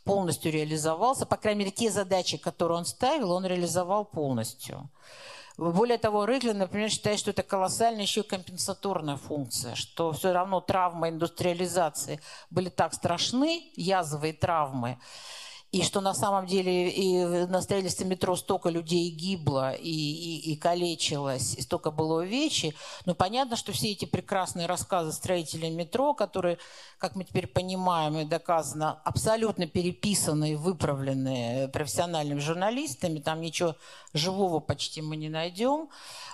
[0.03, 1.25] полностью реализовался.
[1.25, 4.89] По крайней мере, те задачи, которые он ставил, он реализовал полностью.
[5.57, 10.61] Более того, Рыклин, например, считает, что это колоссальная еще и компенсаторная функция, что все равно
[10.61, 12.19] травмы индустриализации
[12.49, 14.97] были так страшны, язвые травмы,
[15.71, 20.55] и что на самом деле и на строительстве метро столько людей гибло и, и, и
[20.57, 22.75] калечилось, и столько было увечий.
[23.05, 26.57] Но понятно, что все эти прекрасные рассказы строителей метро, которые,
[26.97, 33.77] как мы теперь понимаем и доказано, абсолютно переписаны и выправлены профессиональными журналистами, там ничего
[34.13, 35.87] живого почти мы не найдем.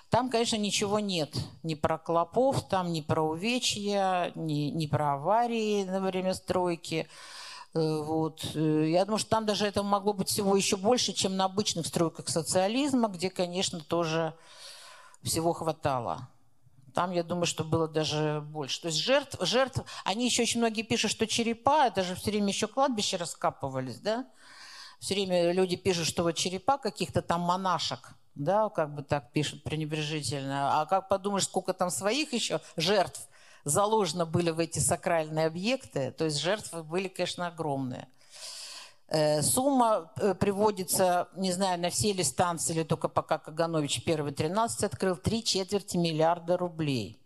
[0.10, 1.36] Там, конечно, ничего нет.
[1.62, 7.08] Ни про клопов, там ни про увечья, ни, ни про аварии на время стройки.
[7.78, 8.52] Э, вот.
[8.56, 11.86] Э, я думаю, что там даже этого могло быть всего еще больше, чем на обычных
[11.86, 14.34] стройках социализма, где, конечно, тоже
[15.24, 16.28] всего хватало.
[16.94, 18.82] Там, я думаю, что было даже больше.
[18.82, 22.48] То есть жертв, жертв, они еще очень многие пишут, что черепа, это же все время
[22.48, 24.26] еще кладбища раскапывались, да?
[25.00, 29.64] Все время люди пишут, что вот черепа каких-то там монашек, да, как бы так пишут
[29.64, 30.82] пренебрежительно.
[30.82, 33.28] А как подумаешь, сколько там своих еще жертв–
[33.68, 38.08] заложено были в эти сакральные объекты, то есть жертвы были, конечно, огромные.
[39.10, 44.34] Э, сумма э, приводится, не знаю, на все ли станции, или только пока Каганович первый
[44.34, 47.20] 13 открыл, три четверти миллиарда рублей.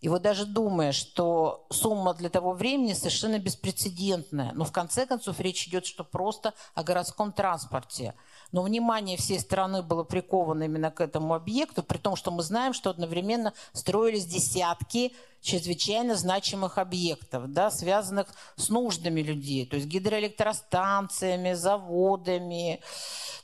[0.00, 5.40] И вот даже думая, что сумма для того времени совершенно беспрецедентная, но в конце концов
[5.40, 8.14] речь идет что просто о городском транспорте–
[8.54, 12.72] но внимание всей страны было приковано именно к этому объекту, при том, что мы знаем,
[12.72, 15.12] что одновременно строились десятки
[15.42, 22.80] чрезвычайно значимых объектов, да, связанных с нуждами людей, то есть гидроэлектростанциями, заводами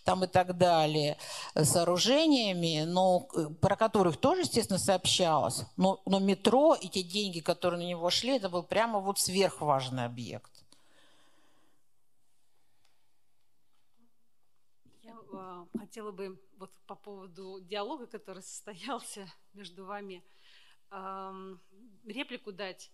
[0.05, 1.17] там и так далее,
[1.61, 5.65] сооружениями, но, э, про которых тоже, естественно, сообщалось.
[5.77, 10.05] Но, но метро и те деньги, которые на него шли, это был прямо вот сверхважный
[10.05, 10.60] объект.
[15.91, 20.23] Хотела бы вот по поводу диалога, который состоялся между вами,
[22.07, 22.93] реплику дать.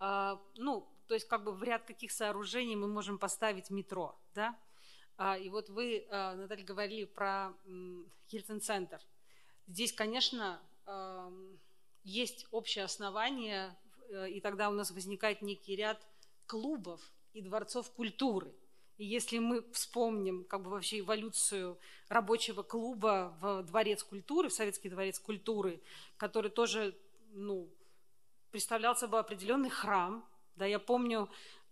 [0.00, 4.58] А, ну, то есть как бы в ряд каких сооружений мы можем поставить метро, да?
[5.16, 7.52] А, и вот вы, а, Наталья, говорили про
[8.28, 9.00] Ельцин-центр.
[9.68, 10.60] Здесь, конечно,
[12.02, 13.76] есть общее основание,
[14.08, 16.04] э, и тогда у нас возникает некий ряд
[16.46, 17.00] клубов
[17.34, 18.52] и дворцов культуры–
[18.98, 21.78] и если мы вспомним как бы вообще эволюцию
[22.08, 25.80] рабочего клуба в Дворец культуры, в Советский дворец культуры,
[26.16, 26.96] который тоже
[27.32, 27.68] ну,
[28.50, 30.24] представлял собой определенный храм.
[30.56, 31.30] Да, я помню,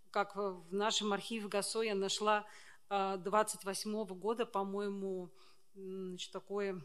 [0.09, 2.45] как в нашем архиве ГАСО я нашла
[2.89, 5.29] 28 -го года, по-моему,
[6.33, 6.81] такое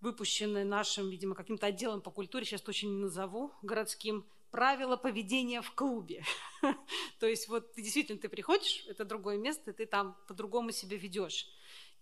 [0.00, 5.72] выпущенное нашим, видимо, каким-то отделом по культуре, сейчас точно не назову, городским, правила поведения в
[5.74, 6.24] клубе.
[7.20, 11.46] То есть вот ты действительно ты приходишь, это другое место, ты там по-другому себя ведешь.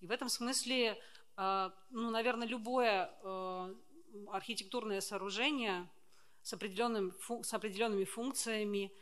[0.00, 1.00] И в этом смысле,
[1.36, 3.74] а, ну, наверное, любое а,
[4.28, 5.90] архитектурное сооружение
[6.42, 8.92] с, определенным, с определенными функциями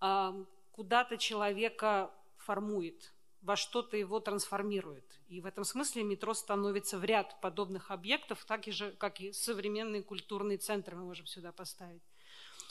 [0.00, 0.34] а,
[0.72, 3.12] куда-то человека формует,
[3.42, 5.04] во что-то его трансформирует.
[5.28, 10.02] И в этом смысле метро становится в ряд подобных объектов, так же, как и современные
[10.02, 12.02] культурные центры мы можем сюда поставить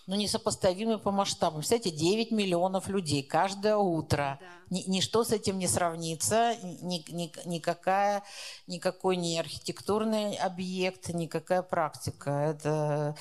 [0.09, 1.59] ну, несопоставимы по масштабам.
[1.59, 4.39] Представляете, 9 миллионов людей каждое утро.
[4.41, 4.47] Да.
[4.71, 8.23] Ни, ничто с этим не сравнится, ни, ни, никакая,
[8.65, 12.31] никакой не архитектурный объект, никакая практика.
[12.31, 13.15] Это...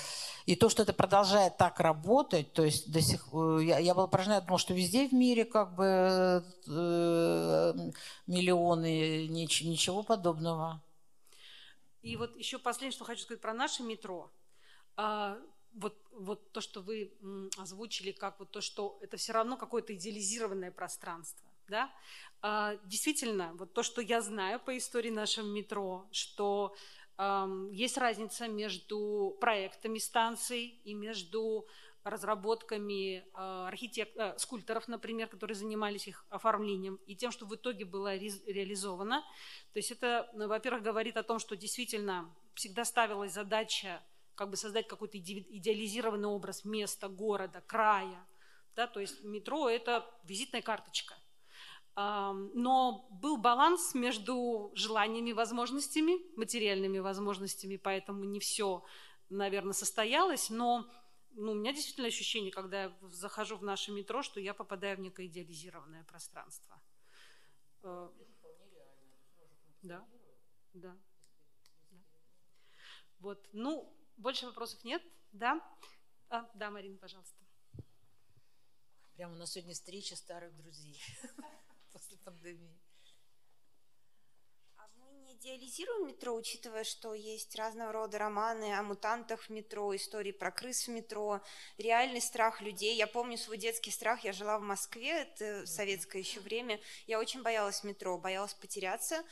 [0.47, 4.35] И то, что это продолжает так работать, то есть до сих я, я была поражена,
[4.35, 7.75] я думала, что везде в мире как бы э,
[8.27, 10.83] миллионы, ничего, ничего подобного.
[12.01, 14.31] И вот еще последнее, что хочу сказать про наше метро.
[15.73, 17.13] Вот, вот то, что вы
[17.57, 21.49] озвучили, как вот то, что это все равно какое-то идеализированное пространство.
[21.69, 21.91] Да?
[22.41, 26.75] А, действительно, вот то, что я знаю по истории нашего метро, что
[27.19, 31.67] э, есть разница между проектами станций и между
[32.05, 33.23] разработками э,
[33.67, 34.17] архитект...
[34.17, 38.31] э, скульпторов, например, которые занимались их оформлением, и тем, что в итоге было ре...
[38.47, 39.23] реализовано.
[39.73, 44.03] То есть это, во-первых, говорит о том, что действительно всегда ставилась задача
[44.39, 48.25] как бы создать какой-то идеализированный образ места, города, края.
[48.77, 48.87] Да?
[48.87, 51.17] То есть метро– это визитная карточка.
[51.97, 58.85] Но был баланс между желаниями и возможностями, материальными возможностями, поэтому не все,
[59.29, 60.89] наверное, состоялось, но
[61.33, 65.01] ну, у меня действительно ощущение, когда я захожу в наше метро, что я попадаю в
[65.01, 66.81] некое идеализированное пространство.
[67.83, 68.09] Э,
[69.83, 70.07] да,
[70.75, 70.97] да.
[73.19, 75.61] Вот, ну, больше вопросов нет, да?
[76.29, 77.37] А, да, Марина, пожалуйста.
[79.15, 81.01] Прямо у нас сегодня встреча старых друзей
[81.93, 82.79] после пандемии.
[84.77, 89.95] А мы не идеализируем метро, учитывая, что есть разного рода романы о мутантах в метро,
[89.97, 91.41] истории про крыс в метро,
[91.79, 92.97] реальный страх людей.
[92.97, 97.43] Я помню свой детский страх, я жила в Москве, это советское еще время, я очень
[97.43, 99.25] боялась метро, боялась потеряться,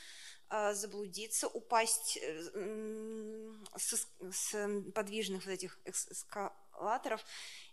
[0.48, 7.24] заблудиться, упасть э, с, с подвижных вот этих эскалаторов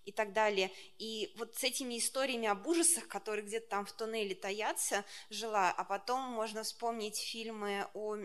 [0.06, 0.72] и так далее.
[0.98, 5.84] И вот с этими историями об ужасах, которые где-то там в туннеле таятся, жила, а
[5.84, 8.18] потом можно вспомнить фильмы о...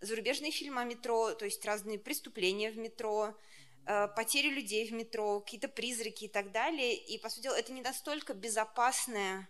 [0.00, 3.36] зарубежные фильмы о метро, то есть разные преступления в метро,
[3.86, 6.96] э, потери людей в метро, какие-то призраки и так далее.
[6.96, 9.46] И, по сути дела, это не настолько безопасное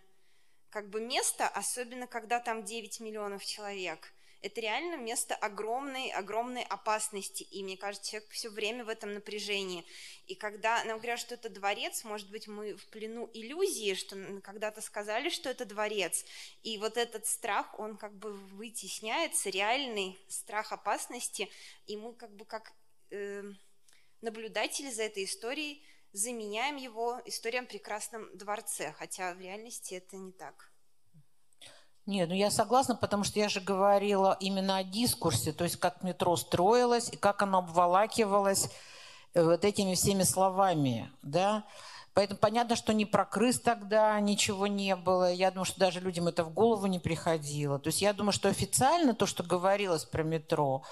[0.73, 4.11] как бы место, особенно когда там 9 миллионов человек.
[4.41, 9.85] Это реально место огромной, огромной опасности, и мне кажется, человек все время в этом напряжении.
[10.25, 14.81] И когда нам говорят, что это дворец, может быть, мы в плену иллюзии, что когда-то
[14.81, 16.25] сказали, что это дворец,
[16.63, 21.49] и вот этот страх, он как бы вытесняется, реальный страх опасности,
[21.85, 22.73] и мы как бы как
[23.11, 23.43] э,
[24.21, 30.31] наблюдатели за этой историей заменяем его историям о прекрасном дворце, хотя в реальности это не
[30.31, 30.71] так.
[32.05, 36.03] Нет, ну я согласна, потому что я же говорила именно о дискурсе, то есть как
[36.03, 38.69] метро строилось и как оно обволакивалось
[39.33, 41.65] э, вот этими всеми словами, да.
[42.13, 45.33] Поэтому понятно, что ни про крыс тогда ничего не было.
[45.33, 47.79] Я думаю, что даже людям это в голову не приходило.
[47.79, 50.83] То есть я думаю, что официально то, что говорилось про метро,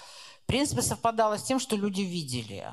[0.44, 2.72] в принципе, совпадало с тем, что люди видели.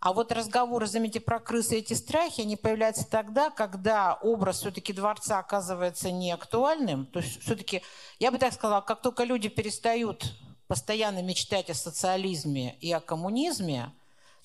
[0.00, 4.92] А вот разговоры, заметьте, про крысы и эти страхи, они появляются тогда, когда образ все-таки
[4.92, 7.06] дворца оказывается не актуальным.
[7.06, 7.82] То есть все-таки,
[8.18, 10.34] я бы так сказала, как только люди перестают
[10.68, 13.92] постоянно мечтать о социализме и о коммунизме,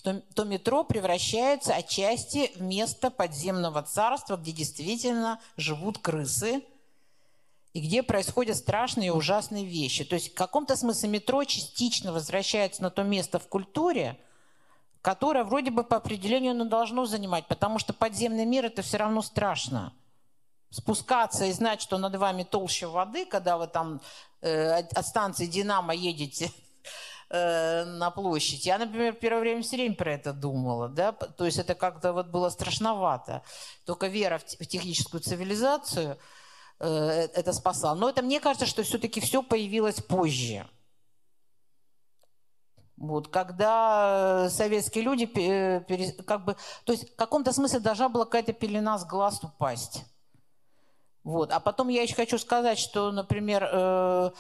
[0.04, 6.64] то, то метро превращается отчасти в место подземного царства, где действительно живут крысы,
[7.74, 10.04] и где происходят страшные и ужасные вещи.
[10.04, 14.20] То есть в каком-то смысле метро частично возвращается на то место в культуре,
[15.02, 19.22] которое вроде бы по определению оно должно занимать, потому что подземный мир это все равно
[19.22, 19.94] страшно.
[20.70, 24.00] Спускаться и знать, что над вами толще воды, когда вы там
[24.42, 26.50] э, от станции Динамо едете
[27.30, 28.66] э, на площадь.
[28.66, 32.28] Я, например, первое время все время про это думала, да, то есть это как-то вот
[32.28, 33.42] было страшновато.
[33.86, 36.18] Только вера в, техническую цивилизацию
[36.80, 36.88] э,
[37.34, 37.96] это спасала.
[37.96, 40.66] Но это мне кажется, что все-таки все появилось позже.
[43.02, 45.26] Вот, когда советские люди,
[46.28, 46.56] как бы,
[46.86, 50.06] то есть в каком-то смысле должна была какая-то пелена с глаз упасть.
[51.24, 51.52] Вот.
[51.52, 54.32] А потом я еще хочу сказать, что, например, э,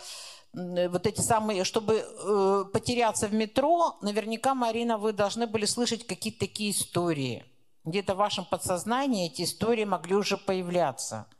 [0.53, 6.41] вот эти самые, чтобы э, потеряться в метро, наверняка, Марина, вы должны были слышать какие-то
[6.41, 7.43] такие истории.
[7.83, 11.25] Где-то в вашем подсознании эти истории могли уже появляться–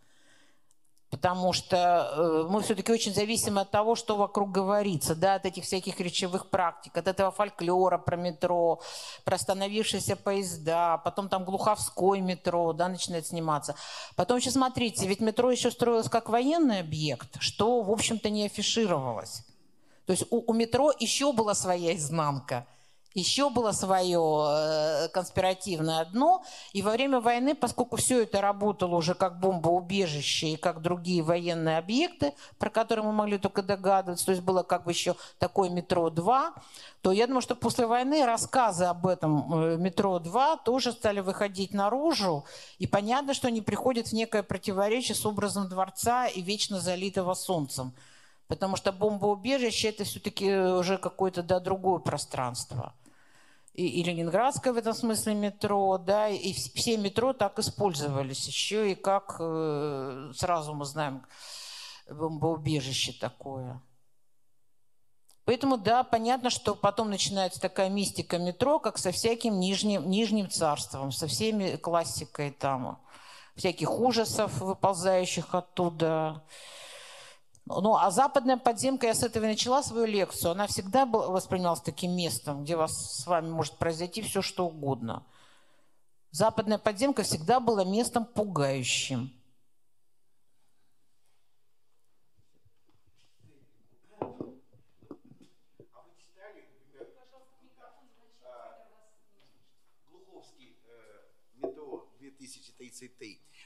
[1.12, 5.66] потому что э, мы все-таки очень зависимы от того, что вокруг говорится, да, от этих
[5.66, 8.82] всяких речевых практик, от этого фольклора про метро,
[9.26, 13.76] про остановившиеся поезда, потом там Глуховской метро, да, начинает сниматься.
[14.16, 19.44] Потом еще смотрите, ведь метро еще строилось как военный объект, что, в общем-то, не афишировалось.
[20.06, 22.66] То есть у, у метро еще была своя изнанка–
[23.14, 26.44] еще было свое э, конспиративное дно.
[26.74, 31.78] И во время войны, поскольку все это работало уже как бомбоубежище и как другие военные
[31.78, 36.52] объекты, про которые мы могли только догадываться, то есть было как бы еще такое метро-2,
[37.02, 42.46] то я думаю, что после войны рассказы об этом э, метро-2 тоже стали выходить наружу.
[42.80, 47.94] И понятно, что они приходят в некое противоречие с образом дворца и вечно залитого солнцем.
[48.48, 52.94] Потому что бомбоубежище– это все-таки уже какое-то да, другое пространство.
[53.73, 58.95] И, и Ленинградское в этом смысле метро, да, и все метро так использовались еще и
[58.95, 61.26] как, э, сразу мы знаем,
[62.10, 63.81] бомбоубежище такое.
[65.45, 71.11] Поэтому, да, понятно, что потом начинается такая мистика метро, как со всяким нижним, нижним царством,
[71.11, 73.02] со всеми классикой там,
[73.56, 76.43] всяких ужасов, выползающих оттуда.
[77.80, 82.11] Ну, а западная подземка, я с этого и начала свою лекцию, она всегда воспринималась таким
[82.11, 85.23] местом, где вас, с вами может произойти все, что угодно.
[86.31, 89.31] Западная подземка всегда была местом пугающим.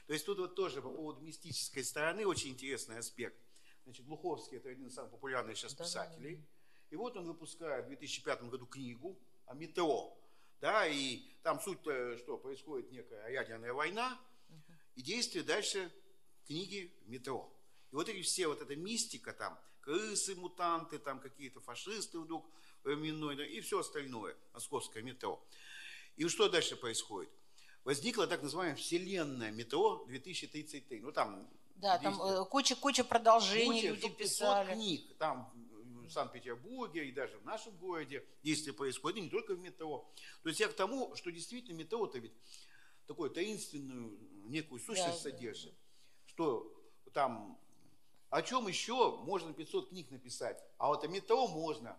[0.08, 3.45] То есть тут вот тоже по поводу мистической стороны очень интересный аспект.
[3.86, 6.44] Значит, Глуховский– это один из самых популярных сейчас писателей.
[6.90, 10.18] И вот он выпускает в 2005 году книгу о метро.
[10.60, 14.20] Да, и там суть что происходит некая ядерная война,
[14.96, 15.92] и действие дальше
[16.48, 17.54] книги метро.
[17.92, 22.50] И вот эти все, вот эта мистика там, крысы, мутанты, там какие-то фашисты вдруг
[22.84, 25.46] временной, и все остальное, московское метро.
[26.16, 27.32] И что дальше происходит?
[27.84, 31.02] Возникла так называемая вселенная метро 2033.
[31.02, 34.74] Ну там да, там э, куча, куча продолжений куча, люди писали.
[34.74, 35.52] книг, там
[36.08, 40.10] в Санкт-Петербурге и даже в нашем городе действия происходят, не только в метро.
[40.44, 42.34] То есть я к тому, что действительно метро-то ведь
[43.08, 46.28] такую таинственную некую сущность да, содержит, да.
[46.28, 46.72] что
[47.14, 47.60] там
[48.30, 51.98] о чем еще можно 500 книг написать, а вот о метро можно.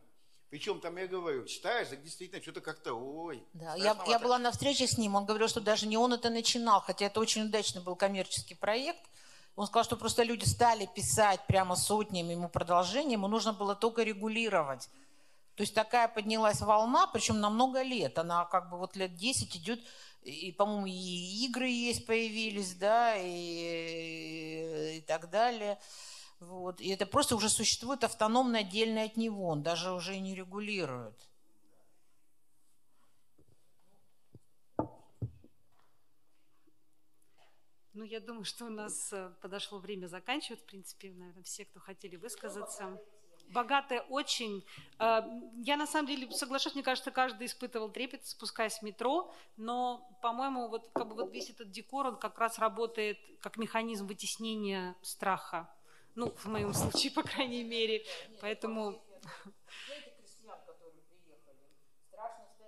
[0.49, 3.45] Причем там, я говорю, читаешь, так действительно что-то как-то, ой.
[3.53, 6.31] Да, я, я была на встрече с ним, он говорил, что даже не он это
[6.31, 9.01] начинал, хотя это очень удачный был коммерческий проект–
[9.57, 14.03] он сказал, что просто люди стали писать прямо сотнями ему продолжение, ему нужно было только
[14.03, 14.89] регулировать.
[15.55, 18.19] То есть такая поднялась волна, причем на много лет.
[18.19, 19.81] Она как бы вот лет 10 идет,
[20.23, 25.79] и, по-моему, и игры есть появились, да, и, и так далее.
[26.41, 26.83] Вот.
[26.83, 31.15] И это просто уже существует автономно отдельно от него, он даже уже и не регулирует.
[37.97, 40.61] Ну, я думаю, что у нас э, подошло время заканчивать.
[40.61, 43.01] В принципе, наверное, все, кто хотели высказаться.
[43.49, 44.67] Богатая очень.
[44.99, 45.23] Э,
[45.65, 50.69] я на самом деле соглашусь, мне кажется, каждый испытывал трепет, спускаясь в метро, но, по-моему,
[50.69, 55.75] вот, как бы вот весь этот декор, он как раз работает как механизм вытеснения страха.
[56.15, 58.05] Ну, в моем случае, по крайней мере.
[58.43, 59.03] Поэтому...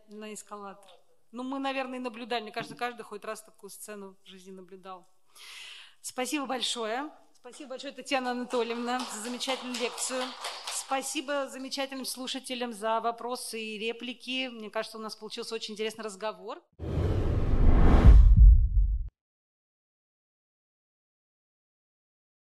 [0.09, 0.91] На эскалатор.
[1.33, 2.45] Ну, мы, наверное, наблюдали.
[2.45, 5.07] Мне кажется, каждый хоть раз такую сцену в жизни наблюдал.
[6.01, 7.11] Спасибо большое.
[7.35, 10.23] Спасибо большое, Татьяна Анатольевна, за замечательную лекцию.
[10.73, 14.49] Спасибо замечательным слушателям за вопросы и реплики.
[14.49, 16.63] Мне кажется, у нас получился очень интересный разговор.